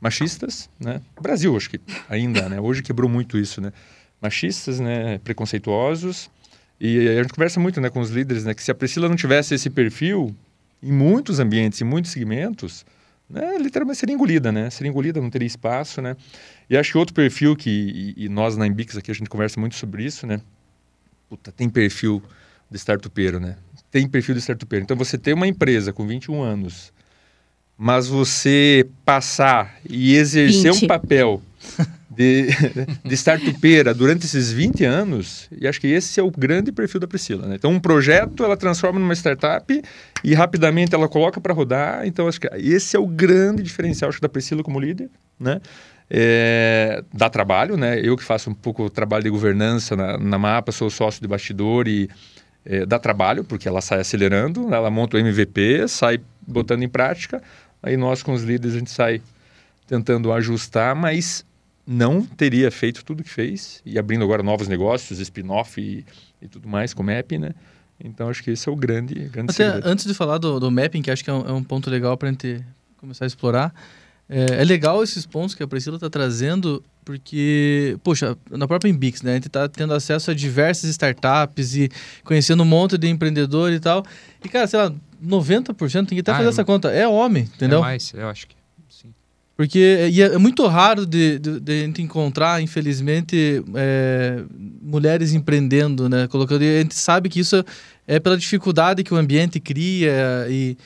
[0.00, 1.00] machistas, né?
[1.20, 2.60] Brasil, acho que ainda, né?
[2.60, 3.72] Hoje quebrou muito isso, né?
[4.20, 5.18] Machistas, né?
[5.18, 6.30] Preconceituosos
[6.80, 7.88] e a gente conversa muito, né?
[7.88, 8.54] Com os líderes, né?
[8.54, 10.34] Que se a Priscila não tivesse esse perfil
[10.82, 12.84] em muitos ambientes, em muitos segmentos,
[13.28, 14.70] né, literalmente seria engolida, né?
[14.70, 16.16] Seria engolida, não teria espaço, né?
[16.68, 19.58] E acho que outro perfil que, e, e nós na Embix aqui a gente conversa
[19.58, 20.40] muito sobre isso, né?
[21.28, 22.22] Puta, tem perfil
[22.70, 23.56] de startupeiro, né?
[23.90, 24.84] Tem perfil de startupeiro.
[24.84, 26.92] Então você tem uma empresa com 21 anos,
[27.76, 30.84] mas você passar e exercer 20.
[30.84, 31.42] um papel
[32.08, 32.48] de,
[33.04, 37.06] de startupeira durante esses 20 anos, e acho que esse é o grande perfil da
[37.06, 37.46] Priscila.
[37.46, 37.56] Né?
[37.56, 39.82] Então, um projeto ela transforma numa startup
[40.22, 42.06] e rapidamente ela coloca para rodar.
[42.06, 45.10] Então, acho que esse é o grande diferencial acho, da Priscila como líder.
[45.38, 45.60] Né?
[46.08, 47.98] É, dá trabalho, né?
[48.00, 51.88] Eu que faço um pouco trabalho de governança na, na MAPA, sou sócio de bastidor
[51.88, 52.08] e
[52.64, 57.42] é, dá trabalho, porque ela sai acelerando, ela monta o MVP, sai botando em prática,
[57.82, 59.20] aí nós com os líderes a gente sai
[59.86, 61.45] tentando ajustar, mas
[61.86, 66.04] não teria feito tudo que fez e abrindo agora novos negócios, spin-off e,
[66.42, 67.50] e tudo mais com o Map, né?
[68.02, 69.86] Então acho que esse é o grande, grande Até segredo.
[69.88, 72.14] antes de falar do, do mapping, que acho que é um, é um ponto legal
[72.16, 72.62] para a gente
[72.98, 73.72] começar a explorar,
[74.28, 79.22] é, é legal esses pontos que a Priscila está trazendo, porque, poxa, na própria Embix,
[79.22, 81.88] né, a gente está tendo acesso a diversas startups e
[82.24, 84.04] conhecendo um monte de empreendedor e tal.
[84.44, 84.92] E, cara, sei lá,
[85.24, 87.78] 90%, tem que até Ah, fazer é- essa conta, é homem, entendeu?
[87.78, 88.55] É mais, eu acho que.
[89.56, 94.42] Porque é, é muito raro de, de, de a gente encontrar, infelizmente, é,
[94.82, 96.26] mulheres empreendendo, né?
[96.28, 97.64] Colocando, a gente sabe que isso
[98.06, 100.76] é pela dificuldade que o ambiente cria e,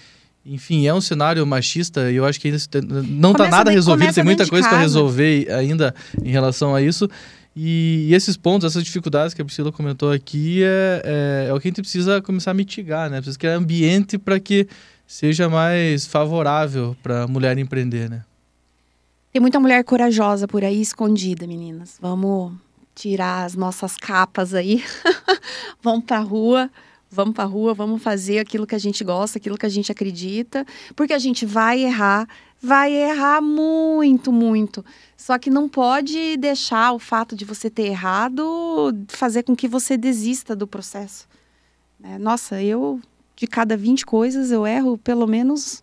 [0.47, 2.61] enfim, é um cenário machista e eu acho que ainda
[3.09, 7.11] não está nada resolvido, tem muita coisa para resolver ainda em relação a isso.
[7.57, 11.59] E, e esses pontos, essas dificuldades que a Priscila comentou aqui é, é, é o
[11.59, 13.17] que a gente precisa começar a mitigar, né?
[13.17, 14.69] Precisa criar ambiente para que
[15.05, 18.23] seja mais favorável para a mulher empreender, né?
[19.33, 21.97] Tem muita mulher corajosa por aí escondida, meninas.
[22.01, 22.53] Vamos
[22.97, 24.83] tirar as nossas capas aí.
[25.81, 26.69] vamos pra rua.
[27.13, 30.65] Vamos pra rua, vamos fazer aquilo que a gente gosta, aquilo que a gente acredita,
[30.95, 32.29] porque a gente vai errar,
[32.63, 34.85] vai errar muito, muito.
[35.17, 39.97] Só que não pode deixar o fato de você ter errado fazer com que você
[39.97, 41.27] desista do processo.
[41.99, 42.17] né?
[42.17, 43.01] Nossa, eu,
[43.35, 45.83] de cada 20 coisas, eu erro pelo menos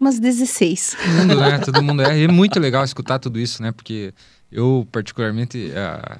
[0.00, 0.96] umas 16.
[0.96, 1.58] Todo mundo, né?
[1.58, 2.18] Todo mundo é.
[2.18, 3.72] E é muito legal escutar tudo isso, né?
[3.72, 4.12] Porque
[4.50, 6.18] eu, particularmente, a-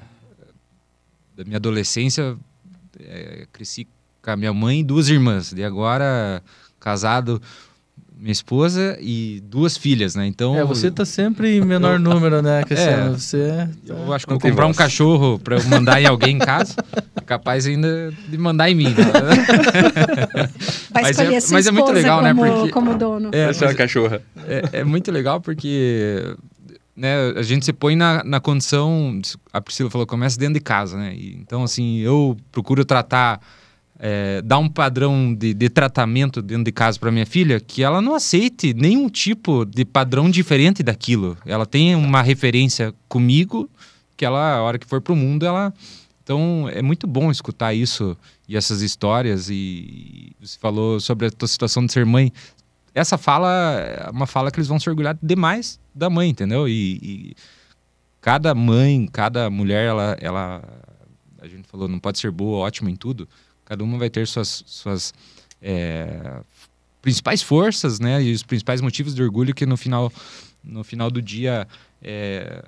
[1.35, 2.37] da minha adolescência,
[2.99, 3.87] é, cresci
[4.21, 5.53] com a minha mãe e duas irmãs.
[5.53, 6.43] E agora,
[6.79, 7.41] casado,
[8.19, 10.27] minha esposa e duas filhas, né?
[10.27, 13.17] Então, É, você tá sempre em menor número, né, Cassiano?
[13.17, 13.67] Você.
[13.87, 14.77] eu acho que Não vou comprar um voz.
[14.77, 16.75] cachorro para eu mandar em alguém em casa.
[17.15, 18.89] É capaz ainda de mandar em mim.
[18.89, 18.95] Né?
[20.91, 23.29] Vai Mas escolher é- mas é muito legal, né, como, porque- como dono.
[23.31, 24.21] É, é mas- uma cachorra.
[24.47, 26.35] é, é muito legal porque
[26.95, 29.21] né, a gente se põe na, na condição.
[29.53, 31.13] A Priscila falou, começa dentro de casa, né?
[31.15, 33.39] E, então, assim, eu procuro tratar
[33.99, 38.01] é, dar um padrão de, de tratamento dentro de casa para minha filha que ela
[38.01, 41.37] não aceite nenhum tipo de padrão diferente daquilo.
[41.45, 43.69] Ela tem uma referência comigo
[44.15, 45.73] que ela, a hora que for para o mundo, ela.
[46.23, 49.49] Então é muito bom escutar isso e essas histórias.
[49.49, 52.31] E você falou sobre a tua situação de ser mãe.
[52.95, 56.67] Essa fala é uma fala que eles vão se orgulhar demais da mãe, entendeu?
[56.69, 57.35] E, e
[58.21, 60.63] cada mãe, cada mulher, ela, ela.
[61.41, 63.27] A gente falou, não pode ser boa, ótima em tudo
[63.69, 65.13] Cada uma vai ter suas, suas
[65.61, 66.41] é,
[67.03, 68.21] principais forças, né?
[68.23, 70.11] E os principais motivos de orgulho que no final,
[70.63, 71.67] no final do dia
[72.01, 72.65] é,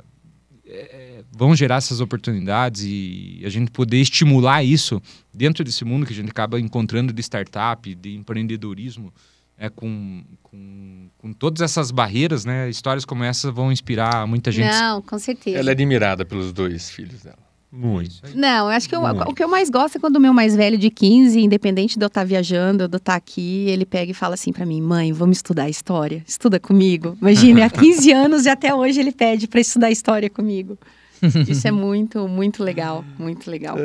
[0.64, 5.02] é, vão gerar essas oportunidades e a gente poder estimular isso
[5.34, 9.12] dentro desse mundo que a gente acaba encontrando de startup, de empreendedorismo,
[9.58, 12.70] é, com, com, com todas essas barreiras, né?
[12.70, 14.72] Histórias como essa vão inspirar muita gente.
[14.72, 15.58] Não, com certeza.
[15.58, 17.51] Ela é admirada pelos dois filhos dela.
[17.72, 18.22] Muito.
[18.36, 20.56] Não, eu acho que eu, o que eu mais gosto é quando o meu mais
[20.56, 23.86] velho de 15, independente de eu estar tá viajando, de eu estar tá aqui, ele
[23.86, 26.22] pega e fala assim para mim: "Mãe, vamos estudar história.
[26.28, 27.18] Estuda comigo".
[27.22, 30.78] Imagine, há 15 anos e até hoje ele pede para estudar história comigo.
[31.48, 33.78] Isso é muito, muito legal, muito legal.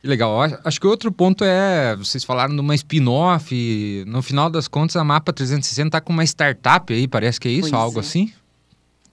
[0.00, 0.38] Que legal.
[0.64, 5.02] Acho que outro ponto é, vocês falaram de uma spin-off, no final das contas a
[5.02, 8.00] Mapa 360 tá com uma startup aí, parece que é isso, Pois algo é.
[8.00, 8.32] assim?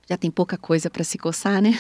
[0.08, 1.80] Já tem pouca coisa para se coçar, né?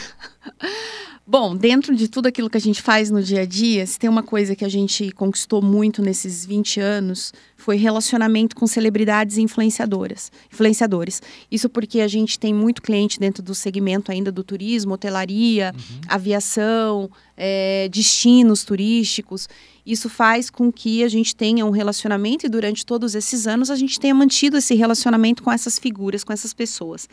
[1.25, 4.09] Bom, dentro de tudo aquilo que a gente faz no dia a dia, se tem
[4.09, 9.41] uma coisa que a gente conquistou muito nesses 20 anos, foi relacionamento com celebridades e
[9.41, 11.21] influenciadoras, influenciadores.
[11.49, 15.73] Isso porque a gente tem muito cliente dentro do segmento ainda do turismo, hotelaria,
[16.09, 19.47] aviação, é, destinos turísticos.
[19.85, 23.77] Isso faz com que a gente tenha um relacionamento e durante todos esses anos a
[23.77, 27.07] gente tenha mantido esse relacionamento com essas figuras, com essas pessoas.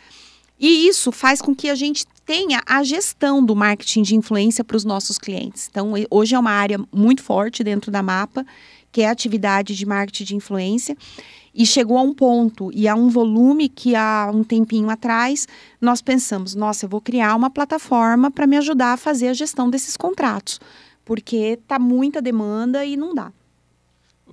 [0.61, 4.77] E isso faz com que a gente tenha a gestão do marketing de influência para
[4.77, 5.69] os nossos clientes.
[5.71, 8.45] Então, hoje é uma área muito forte dentro da Mapa,
[8.93, 10.95] que é a atividade de marketing de influência.
[11.55, 15.49] E chegou a um ponto e a um volume que há um tempinho atrás
[15.81, 19.69] nós pensamos: nossa, eu vou criar uma plataforma para me ajudar a fazer a gestão
[19.71, 20.61] desses contratos,
[21.05, 23.33] porque tá muita demanda e não dá.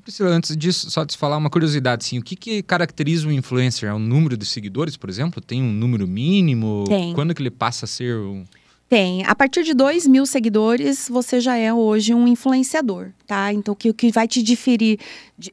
[0.07, 3.89] Priscila, antes disso, só te falar uma curiosidade, assim, o que, que caracteriza um influencer?
[3.89, 5.41] É o número de seguidores, por exemplo?
[5.41, 6.85] Tem um número mínimo?
[6.87, 7.13] Tem.
[7.13, 8.45] Quando que ele passa a ser um...
[8.87, 9.25] Tem.
[9.25, 13.51] A partir de 2 mil seguidores, você já é hoje um influenciador, tá?
[13.51, 14.97] Então, o que, que vai te, diferir,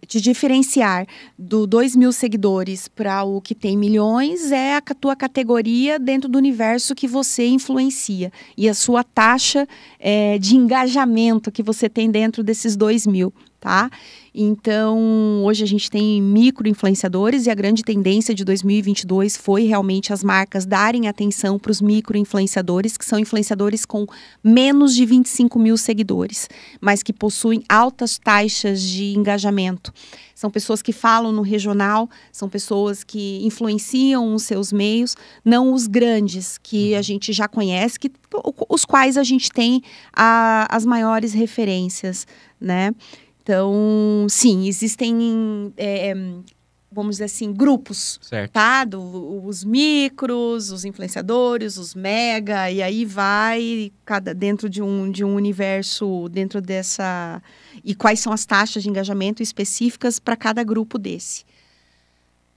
[0.07, 1.07] te diferenciar
[1.39, 6.39] do 2 mil seguidores para o que tem milhões é a tua categoria dentro do
[6.39, 9.69] universo que você influencia e a sua taxa
[10.01, 13.91] eh, de engajamento que você tem dentro desses 2 mil, tá?
[14.37, 20.13] Então, hoje a gente tem micro influenciadores e a grande tendência de 2022 foi realmente
[20.13, 24.07] as marcas darem atenção para os micro influenciadores, que são influenciadores com
[24.43, 26.49] menos de 25 mil seguidores,
[26.81, 29.74] mas que possuem altas taxas de engajamento.
[30.35, 35.87] São pessoas que falam no regional, são pessoas que influenciam os seus meios, não os
[35.87, 38.11] grandes que a gente já conhece, que,
[38.69, 42.27] os quais a gente tem a- as maiores referências,
[42.61, 42.93] né?
[43.43, 46.15] Então, sim, existem, é,
[46.95, 48.53] vamos dizer assim, grupos, Certo.
[48.53, 48.85] tá?
[48.85, 55.25] Do, os micros, os influenciadores, os mega, e aí vai cada dentro de um, de
[55.25, 57.43] um universo, dentro dessa.
[57.85, 61.45] E quais são as taxas de engajamento específicas para cada grupo desse.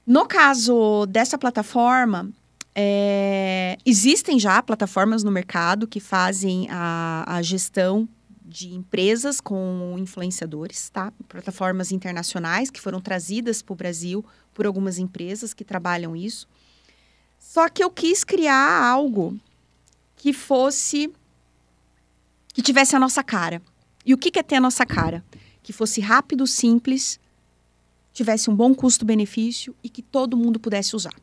[0.06, 2.30] No caso dessa plataforma,
[2.74, 8.08] é, existem já plataformas no mercado que fazem a, a gestão
[8.48, 11.12] de empresas com influenciadores, tá?
[11.28, 16.48] Plataformas internacionais que foram trazidas para o Brasil por algumas empresas que trabalham isso.
[17.38, 19.38] Só que eu quis criar algo
[20.16, 21.12] que fosse
[22.54, 23.62] que tivesse a nossa cara.
[24.06, 25.24] E o que que é ter a nossa cara?
[25.62, 27.20] Que fosse rápido, simples,
[28.14, 31.14] tivesse um bom custo-benefício e que todo mundo pudesse usar.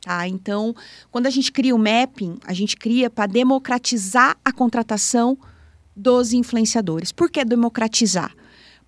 [0.00, 0.26] Tá?
[0.26, 0.74] Então,
[1.10, 5.36] quando a gente cria o mapping, a gente cria para democratizar a contratação
[5.94, 7.12] dos influenciadores.
[7.12, 8.34] Por que democratizar?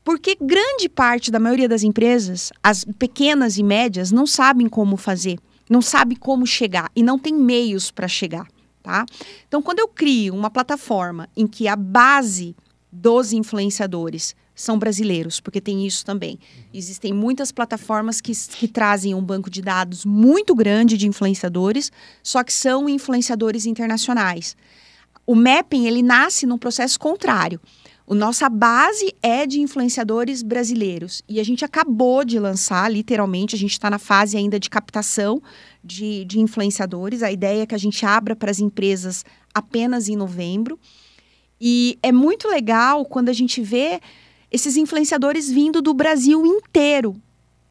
[0.05, 5.39] Porque grande parte da maioria das empresas, as pequenas e médias, não sabem como fazer,
[5.69, 8.47] não sabem como chegar e não tem meios para chegar.
[8.83, 9.07] Tá?
[9.49, 12.55] Então, quando eu crio uma plataforma em que a base
[12.93, 16.39] dos influenciadores são brasileiros, porque tem isso também.
[16.73, 21.91] Existem muitas plataformas que, que trazem um banco de dados muito grande de influenciadores,
[22.23, 24.57] só que são influenciadores internacionais.
[25.27, 27.61] O mapping ele nasce num processo contrário.
[28.07, 33.59] O nossa base é de influenciadores brasileiros e a gente acabou de lançar, literalmente, a
[33.59, 35.43] gente está na fase ainda de captação
[35.83, 37.23] de, de influenciadores.
[37.23, 40.79] A ideia é que a gente abra para as empresas apenas em novembro.
[41.59, 44.01] E é muito legal quando a gente vê
[44.53, 47.17] esses influenciadores vindo do Brasil inteiro,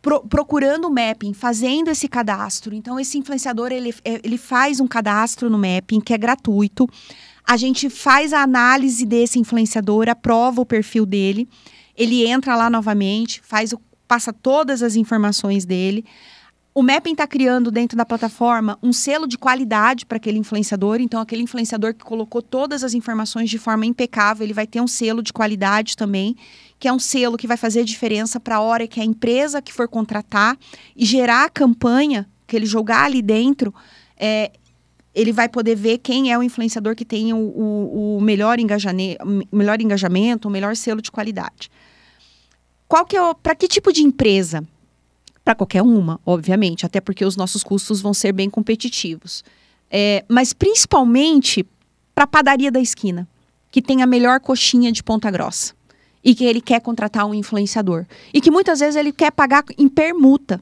[0.01, 2.73] pro, procurando o mapping, fazendo esse cadastro.
[2.73, 6.87] Então, esse influenciador, ele, ele faz um cadastro no mapping, que é gratuito.
[7.45, 11.47] A gente faz a análise desse influenciador, aprova o perfil dele,
[11.95, 16.05] ele entra lá novamente, faz o, passa todas as informações dele.
[16.75, 20.99] O Mapping está criando dentro da plataforma um selo de qualidade para aquele influenciador.
[20.99, 24.87] Então, aquele influenciador que colocou todas as informações de forma impecável, ele vai ter um
[24.87, 26.35] selo de qualidade também,
[26.79, 29.71] que é um selo que vai fazer diferença para a hora que a empresa que
[29.71, 30.57] for contratar
[30.95, 33.71] e gerar a campanha, que ele jogar ali dentro,
[34.17, 34.51] é,
[35.13, 39.23] ele vai poder ver quem é o influenciador que tem o, o, o melhor, engajamento,
[39.51, 41.69] melhor engajamento, o melhor selo de qualidade.
[42.87, 44.65] Qual que é para que tipo de empresa?
[45.43, 49.43] para qualquer uma, obviamente, até porque os nossos custos vão ser bem competitivos.
[49.91, 51.65] É, mas principalmente
[52.15, 53.27] para a padaria da esquina,
[53.69, 55.73] que tem a melhor coxinha de Ponta Grossa
[56.23, 59.89] e que ele quer contratar um influenciador e que muitas vezes ele quer pagar em
[59.89, 60.61] permuta.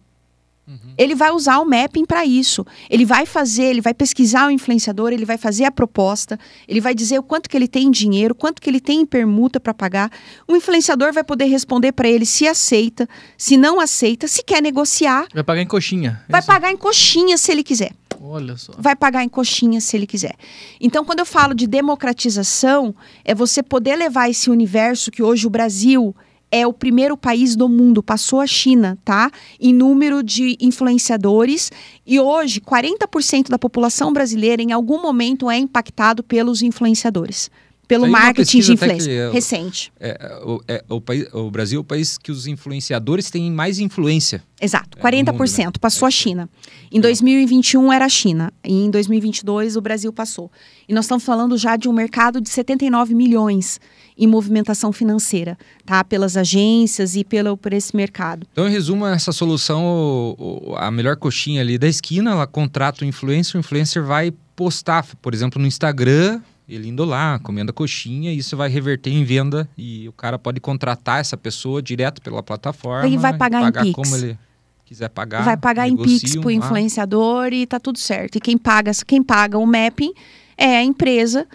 [0.72, 0.94] Uhum.
[0.98, 2.66] Ele vai usar o mapping para isso.
[2.90, 6.96] Ele vai fazer, ele vai pesquisar o influenciador, ele vai fazer a proposta, ele vai
[6.96, 9.74] dizer o quanto que ele tem em dinheiro, quanto que ele tem em permuta para
[9.74, 10.10] pagar.
[10.48, 13.08] O influenciador vai poder responder para ele se aceita,
[13.38, 15.28] se não aceita, se quer negociar.
[15.34, 16.24] Vai pagar em coxinha.
[16.30, 16.48] Vai isso.
[16.48, 17.92] pagar em coxinha se ele quiser.
[18.22, 18.72] Olha só.
[18.78, 20.36] Vai pagar em coxinha se ele quiser.
[20.80, 22.96] Então, quando eu falo de democratização,
[23.26, 26.16] é você poder levar esse universo que hoje o Brasil
[26.52, 29.32] é o primeiro país do mundo, passou a China, tá?
[29.60, 31.72] Em número de influenciadores.
[32.06, 37.50] E hoje, 40% da população brasileira, em algum momento, é impactado pelos influenciadores.
[37.92, 39.12] Pelo Tem marketing de influência.
[39.12, 39.92] É, recente.
[40.00, 40.18] É,
[40.66, 44.42] é, é, o, país, o Brasil é o país que os influenciadores têm mais influência.
[44.62, 45.72] Exato, 40% é, mundo, né?
[45.78, 46.50] passou a China.
[46.90, 48.50] Em 2021 era a China.
[48.64, 50.50] E em 2022 o Brasil passou.
[50.88, 53.78] E nós estamos falando já de um mercado de 79 milhões
[54.18, 56.02] em movimentação financeira, tá?
[56.02, 58.48] Pelas agências e pelo, por esse mercado.
[58.54, 60.38] Então, em resumo, essa solução,
[60.78, 65.34] a melhor coxinha ali da esquina, ela contrata o influencer, o influencer vai postar, por
[65.34, 66.40] exemplo, no Instagram,
[66.72, 70.40] ele indo lá, comendo a coxinha, e isso vai reverter em venda e o cara
[70.40, 73.06] pode contratar essa pessoa direto pela plataforma.
[73.06, 73.96] Ele vai pagar, pagar em Pix.
[73.96, 74.38] como ele
[74.86, 75.44] quiser pagar.
[75.44, 78.38] Vai pagar em Pix para o influenciador e tá tudo certo.
[78.38, 80.14] E quem paga, quem paga o mapping
[80.58, 81.46] é a empresa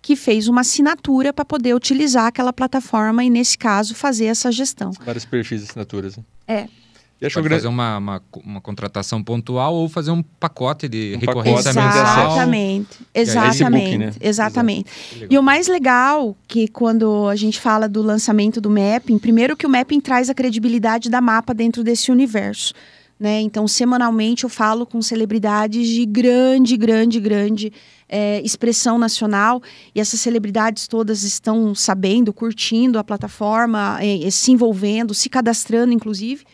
[0.00, 4.92] que fez uma assinatura para poder utilizar aquela plataforma e, nesse caso, fazer essa gestão.
[5.04, 6.16] Vários perfis de assinaturas.
[6.16, 6.24] Né?
[6.46, 6.68] É.
[7.20, 7.62] E Pode grande...
[7.62, 11.96] fazer uma, uma, uma, contratação pontual ou fazer um pacote de um recorrência pacote.
[11.96, 12.26] mensal.
[12.26, 14.12] Exatamente, exatamente, né?
[14.18, 14.90] exatamente.
[15.28, 19.66] E o mais legal que quando a gente fala do lançamento do Mapping, primeiro que
[19.66, 22.72] o Mapping traz a credibilidade da mapa dentro desse universo.
[23.18, 23.42] Né?
[23.42, 27.70] Então, semanalmente eu falo com celebridades de grande, grande, grande
[28.08, 29.62] é, expressão nacional
[29.94, 36.44] e essas celebridades todas estão sabendo, curtindo a plataforma, é, se envolvendo, se cadastrando, inclusive.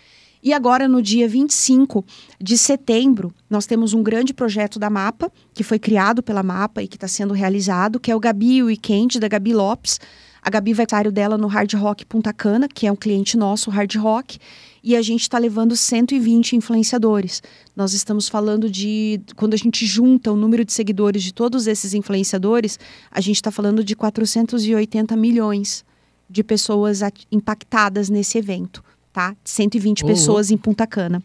[0.47, 2.05] E agora, no dia 25
[2.41, 6.87] de setembro, nós temos um grande projeto da MAPA, que foi criado pela MAPA e
[6.87, 9.99] que está sendo realizado, que é o Gabi Weekend, da Gabi Lopes.
[10.41, 13.71] A Gabi vai estar dela no Hard Rock Punta Cana, que é um cliente nosso,
[13.71, 14.39] Hard Rock
[14.85, 17.43] e a gente está levando 120 influenciadores.
[17.75, 19.21] Nós estamos falando de.
[19.35, 22.79] Quando a gente junta o número de seguidores de todos esses influenciadores,
[23.11, 25.85] a gente está falando de 480 milhões
[26.31, 27.01] de pessoas
[27.33, 28.85] impactadas nesse evento,
[29.17, 29.35] tá?
[29.43, 30.09] 120 uhum.
[30.09, 31.23] pessoas em Punta Cana.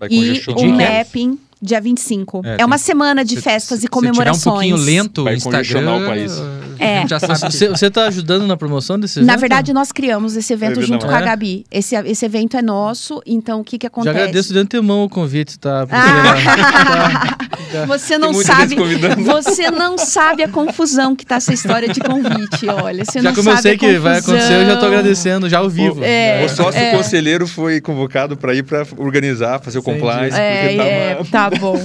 [0.00, 2.42] Vai e o mapping dia 25.
[2.44, 4.36] É, é uma semana de festas se, e comemorações.
[4.36, 6.32] Se tiver um pouquinho lento Vai o Instagram, o país.
[6.78, 7.06] É.
[7.06, 7.52] Já sabe.
[7.52, 9.26] Você está ajudando na promoção desse evento?
[9.26, 11.64] Na verdade, nós criamos esse evento junto com a Gabi.
[11.70, 14.14] Esse, esse evento é nosso, então o que que acontece?
[14.14, 15.86] Já agradeço de antemão o convite, tá?
[15.90, 17.86] Ah.
[17.86, 18.76] você não sabe,
[19.24, 23.04] você não sabe a confusão que tá essa história de convite, olha.
[23.04, 25.68] Você já não como eu sei que vai acontecer, eu já estou agradecendo, já ao
[25.68, 26.02] vivo.
[26.02, 26.90] É, o sócio é.
[26.90, 31.76] conselheiro foi convocado para ir para organizar, fazer o compliance, é, é, tá bom.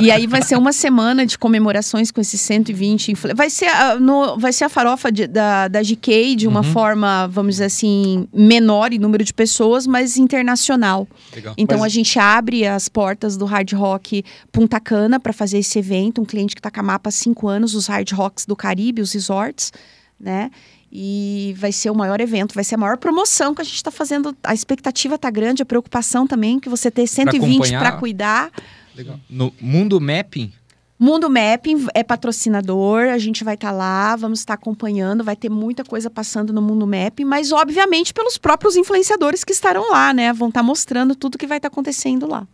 [0.00, 2.88] e aí vai ser uma semana de comemorações com esses 120
[3.34, 6.72] Vai ser, uh, no, vai ser a farofa de, da, da GK de uma uhum.
[6.72, 11.06] forma, vamos dizer assim, menor em número de pessoas, mas internacional.
[11.34, 11.54] Legal.
[11.56, 11.86] Então mas...
[11.86, 16.20] a gente abre as portas do Hard Rock Punta Cana para fazer esse evento.
[16.20, 19.00] Um cliente que está com a mapa há cinco anos, os Hard Rocks do Caribe,
[19.02, 19.72] os resorts,
[20.18, 20.50] né?
[20.90, 23.90] E vai ser o maior evento, vai ser a maior promoção que a gente está
[23.90, 24.34] fazendo.
[24.42, 28.50] A expectativa está grande, a preocupação também, que você ter 120 para cuidar.
[28.96, 29.20] Legal.
[29.28, 30.52] No Mundo Mapping?
[30.98, 35.36] Mundo Mapping é patrocinador, a gente vai estar tá lá, vamos estar tá acompanhando, vai
[35.36, 40.12] ter muita coisa passando no Mundo Mapping, mas obviamente pelos próprios influenciadores que estarão lá,
[40.12, 40.32] né?
[40.32, 42.46] Vão estar tá mostrando tudo que vai estar tá acontecendo lá.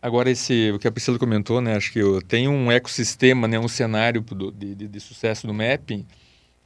[0.00, 1.76] Agora, esse, o que a Priscila comentou, né?
[1.76, 4.24] Acho que tem um ecossistema, né, um cenário
[4.54, 6.06] de, de, de sucesso no mapping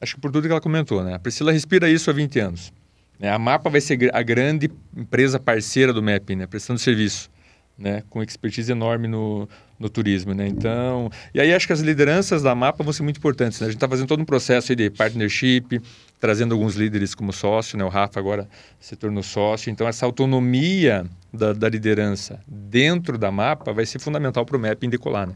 [0.00, 1.14] Acho que por tudo que ela comentou, né?
[1.14, 2.72] A Priscila respira isso há 20 anos.
[3.18, 3.30] Né?
[3.30, 6.46] A Mapa vai ser a grande empresa parceira do Mapping, né?
[6.46, 7.30] prestando serviço,
[7.76, 8.02] né?
[8.08, 9.46] com expertise enorme no,
[9.80, 10.34] no turismo.
[10.34, 10.46] Né?
[10.46, 13.58] Então, e aí acho que as lideranças da Mapa vão ser muito importantes.
[13.58, 13.66] Né?
[13.66, 15.80] A gente está fazendo todo um processo de partnership,
[16.20, 17.84] trazendo alguns líderes como sócio, né?
[17.84, 18.46] o Rafa agora
[18.78, 19.70] se tornou sócio.
[19.70, 24.90] Então, essa autonomia da, da liderança dentro da Mapa vai ser fundamental para o Mapping
[24.90, 25.26] decolar.
[25.26, 25.34] Né?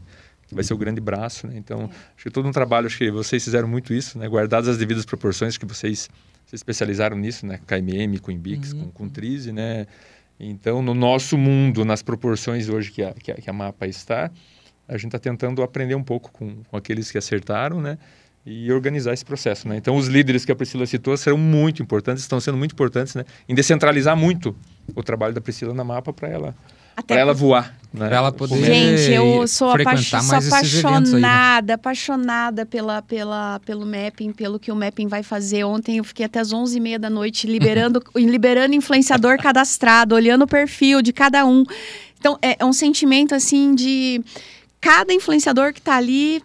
[0.51, 1.53] vai ser o grande braço, né?
[1.57, 4.27] Então, acho que todo um trabalho, acho que vocês fizeram muito isso, né?
[4.27, 6.07] Guardadas as devidas proporções que vocês
[6.45, 7.59] se especializaram nisso, né?
[7.65, 8.83] KMM, com Imbix, uhum.
[8.83, 9.87] com, com Trize, né?
[10.39, 14.29] Então, no nosso mundo, nas proporções hoje que a, que a, que a Mapa está,
[14.87, 17.97] a gente está tentando aprender um pouco com, com aqueles que acertaram, né?
[18.45, 19.75] E organizar esse processo, né?
[19.77, 23.25] Então, os líderes que a Priscila citou serão muito importantes, estão sendo muito importantes, né?
[23.49, 24.55] Em descentralizar muito
[24.95, 26.55] o trabalho da Priscila na Mapa para ela
[27.03, 27.75] para ela voar.
[27.93, 28.07] Né?
[28.07, 31.73] Para ela poder Gente, eu sou, apa sou apaixonada, aí, né?
[31.73, 35.63] apaixonada pela, pela, pelo mapping, pelo que o mapping vai fazer.
[35.63, 41.01] Ontem eu fiquei até as 11h30 da noite liberando, liberando influenciador cadastrado, olhando o perfil
[41.01, 41.63] de cada um.
[42.19, 44.21] Então, é, é um sentimento assim de
[44.81, 46.43] cada influenciador que está ali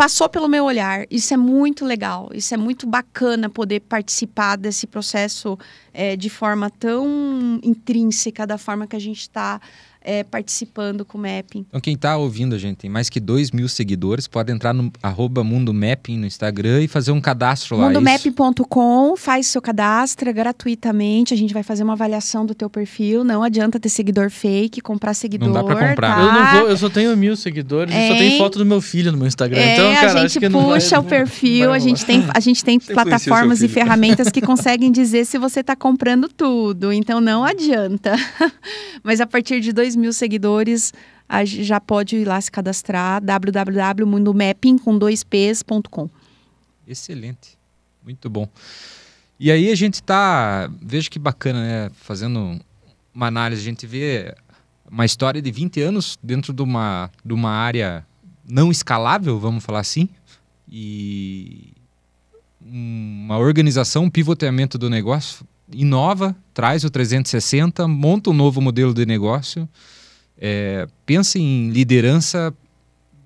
[0.00, 1.04] passou pelo meu olhar.
[1.10, 5.58] Isso é muito legal, isso é muito bacana poder participar desse processo
[5.92, 9.60] é, de forma tão intrínseca da forma que a gente está
[10.02, 11.66] é, participando com o Mapping.
[11.68, 14.90] Então, quem está ouvindo, a gente, tem mais que 2 mil seguidores, pode entrar no
[15.02, 17.86] arroba Mundo Mapping no Instagram e fazer um cadastro lá.
[17.86, 21.34] Mundomapping.com, faz seu cadastro gratuitamente.
[21.34, 23.24] A gente vai fazer uma avaliação do teu perfil.
[23.24, 25.48] Não adianta ter seguidor fake, comprar seguidor.
[25.48, 26.16] Não dá pra comprar.
[26.16, 26.22] Tá?
[26.22, 28.04] Eu, não vou, eu só tenho mil seguidores é.
[28.04, 29.60] e só tem foto do meu filho no meu Instagram.
[29.60, 32.78] É, então, cara, a gente puxa vai, o perfil, a gente tem, a gente tem
[32.78, 36.92] plataformas e ferramentas que conseguem dizer se você está comprando tudo.
[36.92, 38.14] Então não adianta.
[39.02, 40.92] Mas a partir de dois 2 mil seguidores,
[41.44, 46.08] já pode ir lá se cadastrar, www.mundomapping com dois p's.com.
[46.86, 47.58] Excelente,
[48.04, 48.48] muito bom.
[49.38, 51.90] E aí a gente está, veja que bacana, né?
[51.94, 52.60] Fazendo
[53.14, 54.34] uma análise, a gente vê
[54.90, 58.06] uma história de 20 anos dentro de uma, de uma área
[58.44, 60.08] não escalável, vamos falar assim,
[60.68, 61.72] e
[62.60, 69.06] uma organização, um pivoteamento do negócio inova, traz o 360, monta um novo modelo de
[69.06, 69.68] negócio,
[70.38, 72.54] é, pensa em liderança.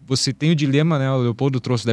[0.07, 1.11] Você tem o dilema, né?
[1.11, 1.93] O Leopoldo trouxe, da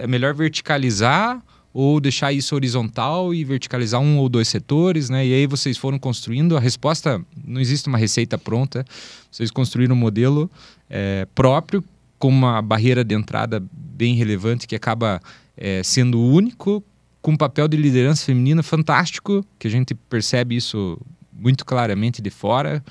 [0.00, 5.26] é melhor verticalizar ou deixar isso horizontal e verticalizar um ou dois setores, né?
[5.26, 6.56] E aí vocês foram construindo.
[6.56, 8.84] A resposta não existe uma receita pronta.
[9.28, 10.48] Vocês construíram um modelo
[10.88, 11.82] é, próprio
[12.16, 15.20] com uma barreira de entrada bem relevante que acaba
[15.56, 16.82] é, sendo único
[17.24, 21.00] com um papel de liderança feminina fantástico, que a gente percebe isso
[21.32, 22.84] muito claramente de fora,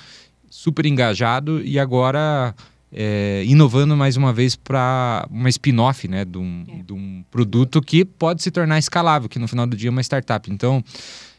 [0.50, 2.56] super engajado e agora
[2.92, 6.82] é, inovando mais uma vez para uma spin-off né, de um, é.
[6.82, 10.02] de um produto que pode se tornar escalável, que no final do dia é uma
[10.02, 10.52] startup.
[10.52, 10.84] Então,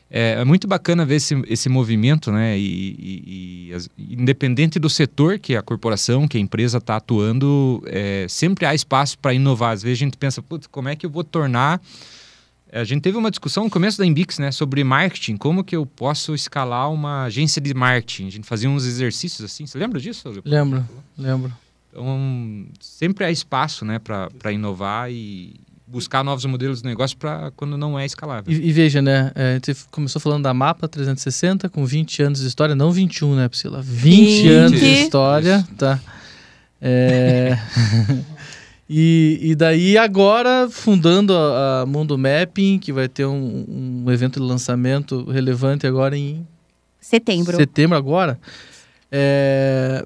[0.08, 2.56] é, é muito bacana ver esse, esse movimento, né?
[2.56, 7.82] E, e, e as, independente do setor que a corporação, que a empresa está atuando,
[7.86, 9.72] é, sempre há espaço para inovar.
[9.72, 11.80] Às vezes a gente pensa, como é que eu vou tornar
[12.80, 15.86] a gente teve uma discussão no começo da Embix, né, sobre marketing, como que eu
[15.86, 18.26] posso escalar uma agência de marketing.
[18.26, 19.64] A gente fazia uns exercícios assim.
[19.64, 20.28] Você lembra disso?
[20.44, 20.84] Lembro,
[21.16, 21.52] lembro.
[21.90, 25.54] Então, sempre há espaço, né, para inovar e
[25.86, 28.52] buscar novos modelos de negócio para quando não é escalável.
[28.52, 32.40] E, e, veja, né, é, a gente começou falando da Mapa 360 com 20 anos
[32.40, 33.80] de história, não 21, né, Priscila?
[33.82, 34.48] 20, 20.
[34.48, 35.74] anos de história, Isso.
[35.76, 36.00] tá?
[36.82, 37.56] É...
[38.88, 44.38] E, e daí agora, fundando a, a, Mundo Mapping, que vai ter um, um evento
[44.38, 46.46] de lançamento relevante agora em...
[47.00, 47.56] Setembro.
[47.56, 48.38] Setembro agora.
[49.10, 50.04] É,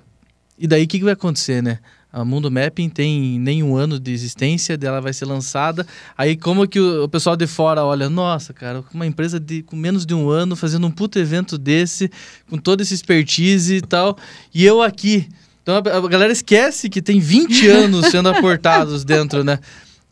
[0.59, 1.79] e daí o que, que vai acontecer, né?
[2.11, 5.87] A Mundo Mapping tem nem um ano de existência, dela vai ser lançada.
[6.16, 9.76] Aí como que o, o, pessoal de fora olha, nossa, cara, uma empresa de, com
[9.76, 12.11] menos de um ano fazendo um puto evento desse,
[12.49, 14.16] com toda essa expertise e tal,
[14.55, 15.29] e eu aqui
[15.68, 19.58] então a, galera esquece que tem 20 anos sendo aportados dentro, né?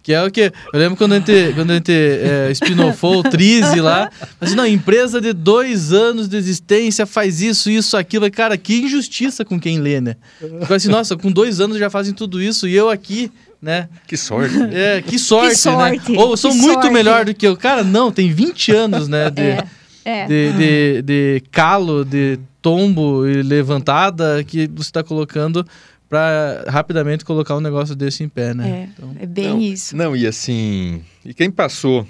[0.02, 0.52] Que é o que.
[0.72, 4.08] Eu lembro quando a gente, quando a gente é, spinofou o Trize lá.
[4.38, 8.30] Mas não, empresa de dois anos de existência faz isso, isso, aquilo.
[8.30, 10.14] Cara, que injustiça com quem lê, né?
[10.38, 13.88] Porque assim, nossa, com dois anos já fazem tudo isso e eu aqui, né?
[14.06, 14.54] Que sorte.
[14.72, 16.18] É, que sorte, que sorte né?
[16.18, 16.90] Ou eu sou muito sorte.
[16.90, 17.56] melhor do que eu.
[17.56, 19.28] Cara, não, tem 20 anos, né?
[19.28, 19.66] De, é,
[20.04, 20.26] é.
[20.26, 25.64] De, de, de calo, de tombo e levantada que você está colocando
[26.08, 28.68] para rapidamente colocar um negócio desse em pé, né?
[28.68, 29.96] É, então, é bem não, isso.
[29.96, 32.04] Não, e assim, e quem passou,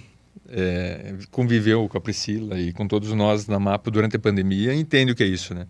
[0.48, 5.12] é, conviveu com a Priscila e com todos nós na MAPA durante a pandemia, entende
[5.12, 5.66] o que é isso, né?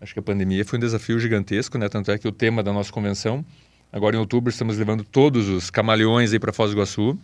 [0.00, 1.86] Acho que a pandemia foi um desafio gigantesco, né?
[1.90, 3.44] Tanto é que o tema da nossa convenção,
[3.92, 7.18] agora em outubro, estamos levando todos os camaleões aí para Foz do Iguaçu,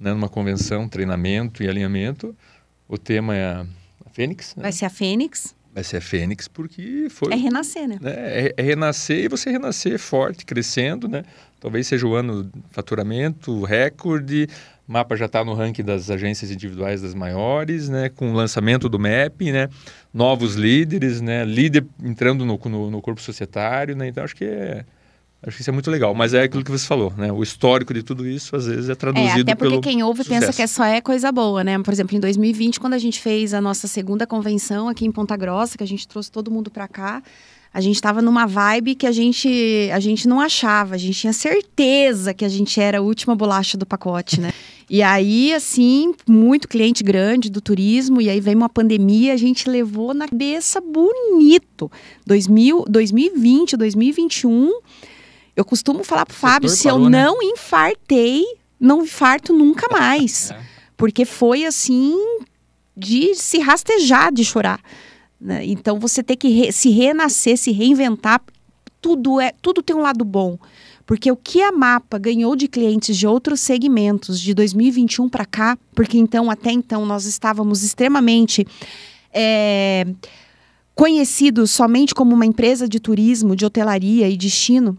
[0.00, 0.14] né?
[0.14, 2.34] Numa convenção, treinamento e alinhamento,
[2.88, 3.66] o tema é a
[4.10, 4.56] Fênix.
[4.56, 4.62] Né?
[4.62, 5.54] Vai ser a Fênix.
[5.80, 7.32] Vai ser a Fênix porque foi.
[7.32, 7.98] É renascer, né?
[8.02, 8.12] né?
[8.14, 11.24] É, é renascer e você renascer forte, crescendo, né?
[11.58, 14.46] Talvez seja o ano de faturamento, recorde.
[14.86, 18.10] O mapa já está no ranking das agências individuais das maiores, né?
[18.10, 19.70] Com o lançamento do MAP, né?
[20.12, 21.46] Novos líderes, né?
[21.46, 24.08] Líder entrando no, no, no corpo societário, né?
[24.08, 24.84] Então acho que é
[25.42, 27.32] Acho que isso é muito legal, mas é aquilo que você falou, né?
[27.32, 30.22] O histórico de tudo isso às vezes é traduzido É, até porque pelo quem ouve
[30.22, 30.40] sucesso.
[30.40, 31.78] pensa que é só é coisa boa, né?
[31.78, 35.36] Por exemplo, em 2020, quando a gente fez a nossa segunda convenção aqui em Ponta
[35.38, 37.22] Grossa, que a gente trouxe todo mundo para cá,
[37.72, 41.32] a gente estava numa vibe que a gente a gente não achava, a gente tinha
[41.32, 44.52] certeza que a gente era a última bolacha do pacote, né?
[44.90, 49.70] E aí, assim, muito cliente grande do turismo, e aí veio uma pandemia, a gente
[49.70, 51.90] levou na cabeça bonito.
[52.26, 54.72] 2000, 2020, 2021,
[55.56, 57.24] eu costumo falar pro Fábio, se parou, eu né?
[57.24, 58.44] não infartei,
[58.78, 60.50] não infarto nunca mais.
[60.50, 60.60] É.
[60.96, 62.14] Porque foi assim
[62.96, 64.80] de se rastejar de chorar.
[65.40, 65.64] né?
[65.66, 68.40] Então você tem que re- se renascer, se reinventar.
[69.00, 70.58] Tudo é, tudo tem um lado bom.
[71.06, 75.76] Porque o que a Mapa ganhou de clientes de outros segmentos de 2021 para cá,
[75.94, 78.64] porque então até então nós estávamos extremamente
[79.32, 80.06] é,
[80.94, 84.96] conhecidos somente como uma empresa de turismo, de hotelaria e destino.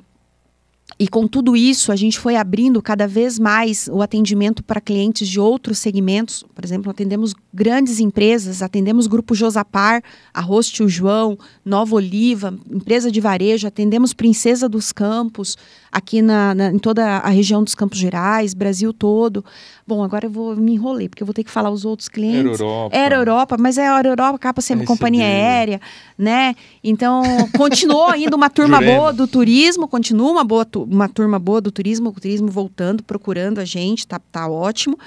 [1.00, 5.28] E com tudo isso, a gente foi abrindo cada vez mais o atendimento para clientes
[5.28, 6.44] de outros segmentos.
[6.54, 13.20] Por exemplo, atendemos grandes empresas, atendemos Grupo Josapar, Arroz Tio João, Nova Oliva, empresa de
[13.20, 15.58] varejo, atendemos Princesa dos Campos,
[15.92, 19.44] aqui na, na- em toda a região dos Campos Gerais, Brasil todo.
[19.86, 22.40] Bom, agora eu vou me enrolar, porque eu vou ter que falar os outros clientes.
[22.40, 22.96] Era Europa.
[22.96, 24.88] Era Europa, mas é a Europa acaba sendo RCD.
[24.88, 25.82] companhia aérea,
[26.18, 26.56] né?
[26.82, 31.72] Então, continuou ainda uma turma boa do turismo, continua uma, boa uma turma boa do
[31.72, 34.98] turismo, o turismo voltando, procurando a gente, tá, tá ótimo.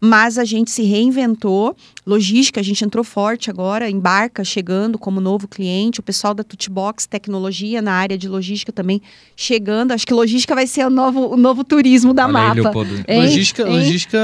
[0.00, 1.76] Mas a gente se reinventou.
[2.04, 7.06] Logística, a gente entrou forte agora, embarca chegando como novo cliente, o pessoal da Tutbox
[7.06, 9.00] Tecnologia na área de logística também
[9.36, 9.92] chegando.
[9.92, 12.54] Acho que logística vai ser o novo, o novo turismo da Olha aí, mapa.
[12.60, 13.04] Leopoldo.
[13.06, 13.22] Hein?
[13.22, 13.78] Logística, Hein?
[13.78, 14.18] logística,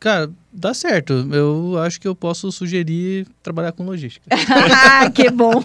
[0.00, 1.12] cara, dá certo.
[1.32, 4.26] Eu acho que eu posso sugerir trabalhar com logística.
[4.88, 5.62] Ah, que bom.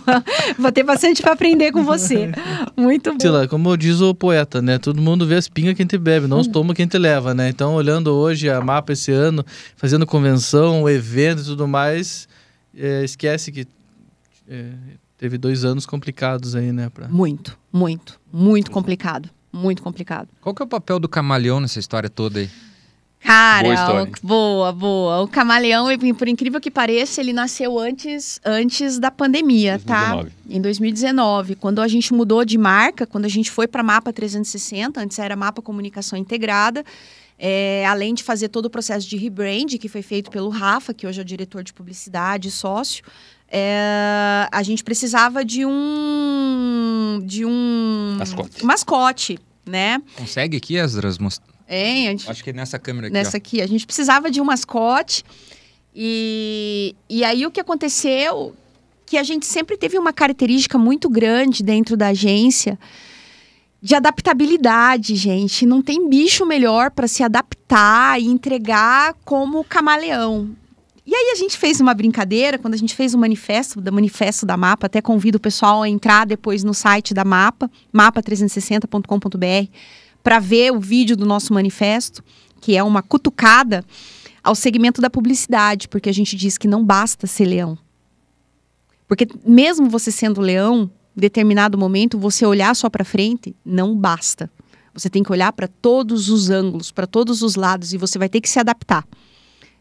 [0.58, 2.30] Vou ter bastante para aprender com você.
[2.76, 3.20] Muito bom.
[3.20, 4.78] Sei lá, como diz o poeta, né?
[4.78, 6.98] Todo mundo vê as pingas que a gente bebe, não os toma que a gente
[6.98, 7.48] leva, né?
[7.50, 9.46] Então, olhando hoje a mapa esse ano,
[9.78, 12.28] fazendo convenção, evento e tudo mais,
[12.76, 13.66] é, esquece que
[14.50, 14.72] é,
[15.18, 16.90] teve dois anos complicados aí, né?
[16.90, 17.08] Pra...
[17.08, 19.30] Muito, muito, muito complicado.
[19.54, 20.28] Muito complicado.
[20.42, 22.50] Qual que é o papel do camaleão nessa história toda aí?
[23.24, 24.12] Cara, Boa história.
[24.24, 25.22] o- boa, boa.
[25.22, 25.86] O camaleão,
[26.18, 30.16] por incrível que pareça, ele nasceu antes, antes da pandemia, tá?
[30.16, 30.32] 2019.
[30.50, 35.00] Em 2019, quando a gente mudou de marca, quando a gente foi para Mapa 360,
[35.00, 36.84] antes era Mapa Comunicação Integrada,
[37.38, 41.06] é, além de fazer todo o processo de rebrand, que foi feito pelo Rafa, que
[41.06, 43.04] hoje é o diretor de publicidade e sócio,
[43.52, 48.66] é, a gente precisava de um de um Mascote.
[48.66, 50.02] mascote, né?
[50.16, 51.18] Consegue aqui, Esdras?
[51.72, 52.06] Hein?
[52.10, 53.62] Gente Acho que é nessa câmera aqui, nessa aqui.
[53.62, 55.24] A gente precisava de um mascote.
[55.96, 58.54] E, e aí o que aconteceu?
[59.06, 62.78] Que a gente sempre teve uma característica muito grande dentro da agência
[63.82, 65.66] de adaptabilidade, gente.
[65.66, 70.56] Não tem bicho melhor para se adaptar e entregar como camaleão.
[71.06, 74.46] E aí a gente fez uma brincadeira, quando a gente fez o manifesto, do manifesto
[74.46, 79.72] da Mapa, até convido o pessoal a entrar depois no site da Mapa, mapa360.com.br,
[80.24, 82.24] para ver o vídeo do nosso manifesto,
[82.60, 83.84] que é uma cutucada
[84.44, 87.78] ao segmento da publicidade, porque a gente diz que não basta ser leão.
[89.08, 94.50] Porque mesmo você sendo leão, em determinado momento, você olhar só para frente não basta.
[94.94, 98.30] Você tem que olhar para todos os ângulos, para todos os lados, e você vai
[98.30, 99.06] ter que se adaptar.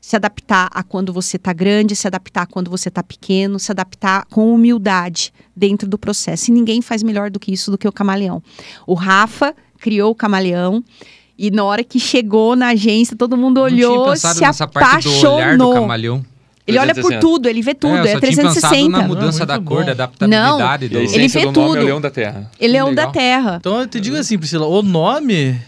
[0.01, 3.71] Se adaptar a quando você está grande, se adaptar a quando você está pequeno, se
[3.71, 6.51] adaptar com humildade dentro do processo.
[6.51, 8.43] E ninguém faz melhor do que isso do que o camaleão.
[8.87, 10.85] O Rafa criou o camaleão.
[11.39, 15.11] E na hora que chegou na agência, todo mundo Não olhou, se nessa parte do
[15.11, 15.75] olhar do apaixonou.
[15.75, 16.25] camaleão.
[16.67, 17.21] Ele olha por 360.
[17.21, 18.89] tudo, ele vê tudo, é, é, eu só tinha pensado 360.
[18.99, 19.87] na mudança Ah, da cor, bom.
[19.87, 20.99] da adaptabilidade a do...
[20.99, 21.81] Ele vê do nome é tudo.
[21.81, 22.51] o Leão da Terra.
[22.61, 23.07] Ele é o Legal.
[23.07, 23.57] da terra.
[23.59, 25.59] Então eu te digo assim, Priscila, o nome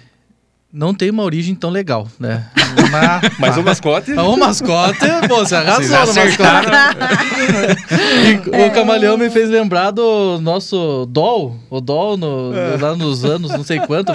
[0.72, 2.46] não tem uma origem tão legal, né?
[2.90, 4.12] Mas, Mas o mascote...
[4.12, 4.98] o mascote,
[5.28, 6.42] pô, você arrasou no mascote.
[8.52, 13.50] E o camaleão me fez lembrar do nosso Doll, o Doll no- lá nos anos
[13.50, 14.12] não sei quanto,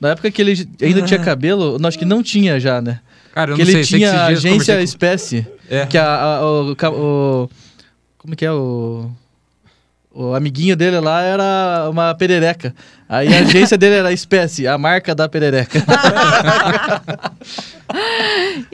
[0.00, 3.00] na época que ele ainda tinha cabelo, não, acho que não tinha já, né?
[3.34, 5.86] Cara, eu que não ele sei, sei que tinha esses dias agência com- espécie, É.
[5.86, 7.50] que a, a- o, o-
[8.18, 9.10] como que é o
[10.12, 12.74] O amiguinho dele lá era uma perereca.
[13.08, 15.80] Aí a agência dele era a espécie, a marca da perereca.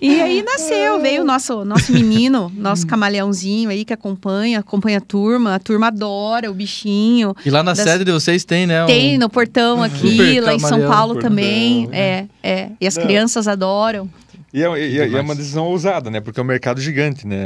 [0.00, 5.00] E aí nasceu, veio o nosso, nosso menino, nosso camaleãozinho aí que acompanha, acompanha a
[5.00, 7.34] turma, a turma adora o bichinho.
[7.44, 8.84] E lá na Das- sede de vocês tem, né?
[8.84, 11.86] um- Tem no portão aqui, Super lá em São Paulo também.
[11.86, 11.98] né?
[11.98, 12.68] É, é.
[12.78, 13.04] E as Não.
[13.04, 14.08] crianças adoram.
[14.56, 16.18] E é, e- e é uma decisão ousada, né?
[16.18, 17.44] Porque é um mercado gigante, né?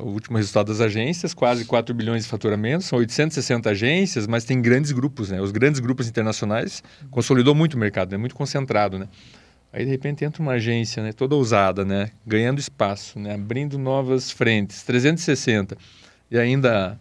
[0.00, 4.60] O último resultado das agências, quase 4 bilhões de faturamento, são 860 agências, mas tem
[4.60, 5.40] grandes grupos, né?
[5.40, 8.18] Os grandes grupos internacionais consolidou muito o mercado, é né?
[8.18, 9.08] muito concentrado, né?
[9.72, 11.10] Aí, de repente, entra uma agência, né?
[11.14, 12.10] Toda ousada, né?
[12.26, 13.32] Ganhando espaço, né?
[13.32, 15.74] Abrindo novas frentes, 360.
[16.30, 16.98] E ainda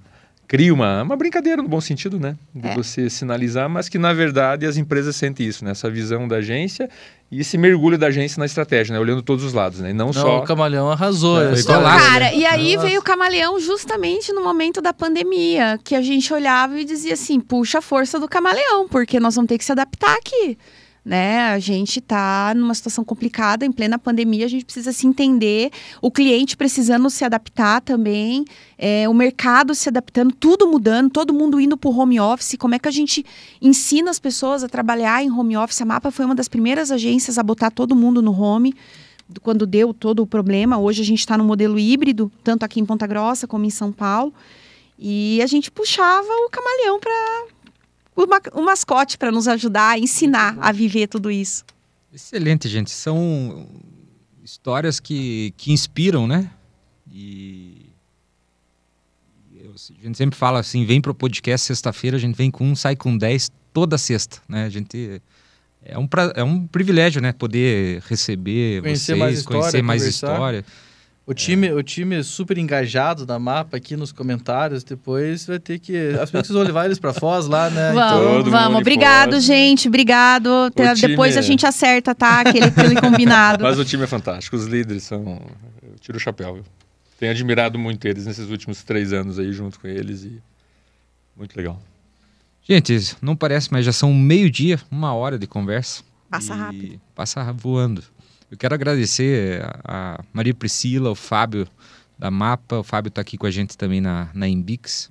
[0.52, 2.36] cria uma, uma brincadeira no bom sentido, né?
[2.54, 2.76] De É.
[2.76, 5.72] você sinalizar, mas que, na verdade, as empresas sentem isso, né?
[5.72, 6.89] Essa visão da agência
[7.32, 8.99] e esse mergulho da agência na estratégia, né?
[8.99, 9.91] Olhando todos os lados, né?
[9.91, 10.39] E não, Não, só...
[10.39, 11.41] o camaleão arrasou.
[11.41, 12.86] É, essa- igual lá, Cara, e aí Nossa.
[12.86, 17.39] veio o camaleão justamente no momento da pandemia, que a gente olhava e dizia assim:
[17.39, 20.58] puxa a força do camaleão, porque nós vamos ter que se adaptar aqui.
[21.04, 21.39] Né?
[21.39, 26.12] A gente está numa situação complicada, em plena pandemia, a gente precisa se entender, o
[26.12, 28.45] cliente precisando se adaptar também,
[28.78, 32.56] é, o mercado se adaptando, tudo mudando, todo mundo indo para o home office.
[32.56, 33.26] Como é que a gente
[33.60, 35.82] ensina as pessoas a trabalhar em home office?
[35.82, 38.76] A Mapa foi uma das primeiras agências a botar todo mundo no home
[39.41, 40.78] quando deu todo o problema.
[40.78, 43.91] Hoje a gente está no modelo híbrido, tanto aqui em Ponta Grossa como em São
[43.91, 44.34] Paulo.
[44.99, 47.45] E a gente puxava o camaleão para
[48.24, 51.63] o, o mascote para nos ajudar a ensinar a viver tudo isso.
[52.13, 52.91] Excelente, gente.
[52.91, 53.67] São
[54.43, 56.49] histórias que, que inspiram, né?
[57.11, 57.86] E
[59.55, 62.76] eu- a gente sempre fala assim, vem pro podcast sexta-feira, a gente vem com um,
[62.76, 64.65] sai com 10 toda sexta, né?
[64.65, 65.22] A gente
[65.84, 67.32] é um, pra- é um privilégio, né?
[67.32, 70.34] Poder receber Conhecer vocês, mais história, conhecer mais conversar.
[70.34, 70.65] história.
[71.32, 76.10] O time, o time super engajado da mapa aqui nos comentários, depois vai ter que.
[76.22, 77.94] Acho que vocês vão levar eles pra Foz lá, né?
[77.94, 78.82] vamos, vamos.
[78.82, 79.46] Obrigado, pode.
[79.46, 79.88] gente.
[79.88, 80.70] Obrigado.
[80.76, 82.42] Time Depois a é- gente acerta, tá?
[82.42, 83.64] Aquele, aquele combinado.
[83.64, 85.42] Mas o time é fantástico, os líderes são...
[85.82, 86.64] Eu tiro o chapéu, viu?
[87.18, 90.38] Tenho admirado muito eles nesses últimos três anos aí, junto com eles e...
[91.38, 91.82] Muito legal.
[92.62, 96.04] Gente, não parece, mas já são meio-dia, uma hora de conversa.
[96.30, 97.02] Passa E rápido.
[97.16, 98.04] Passa voando.
[98.52, 101.66] Eu quero agradecer a Maria Priscila, o Fábio
[102.20, 102.80] da Mapa.
[102.80, 105.10] O Fábio está aqui com a gente também na, na Embix.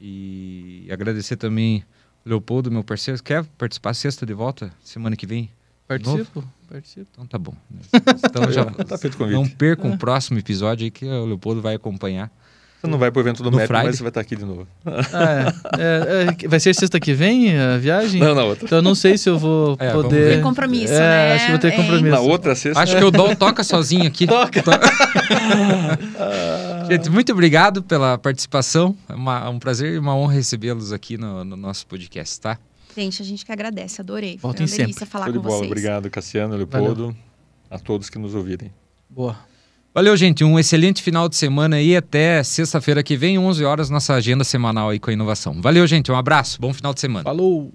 [0.00, 1.84] E agradecer também
[2.24, 3.20] o Leopoldo, meu parceiro.
[3.22, 5.50] Quer participar sexta de volta, semana que vem?
[5.88, 7.06] Participo, participo.
[7.12, 7.54] Então tá bom.
[8.24, 9.34] Então já Tá feito o convite.
[9.34, 12.30] não percam o próximo episódio aí que o Leopoldo vai acompanhar.
[12.86, 13.86] Você não vai pro evento do No MEP, Friday.
[13.86, 14.66] mas você vai estar aqui de novo.
[15.12, 15.78] Ah, é.
[15.78, 18.20] É, é, vai ser sexta que vem a viagem?
[18.20, 18.64] Não, na outra.
[18.64, 20.32] Então eu não sei se eu vou É, poder.
[20.34, 21.34] Tem compromisso, é, né?
[21.34, 22.08] Acho que vou ter É, compromisso.
[22.10, 22.80] Na outra sexta...
[22.82, 24.26] Acho que o Dom toca sozinho aqui.
[24.26, 24.62] Toca.
[26.88, 28.96] Gente, muito obrigado pela participação.
[29.08, 32.58] É uma- é um prazer e uma honra recebê-los aqui no, no nosso podcast, tá?
[32.96, 34.32] Gente, a gente que agradece, adorei.
[34.38, 35.58] Foi Voltem uma delícia falar Show de com bola.
[35.58, 35.70] vocês.
[35.70, 37.14] Obrigado, Cassiano, Leopoldo,
[37.70, 38.70] a todos que nos ouvirem.
[39.10, 39.36] Boa.
[39.96, 40.44] Valeu, gente.
[40.44, 41.96] Um excelente final de semana aí.
[41.96, 45.54] Até sexta-feira que vem, 11 horas, nossa agenda semanal aí com a inovação.
[45.62, 46.12] Valeu, gente.
[46.12, 46.60] Um abraço.
[46.60, 47.24] Bom final de semana.
[47.24, 47.72] Falou!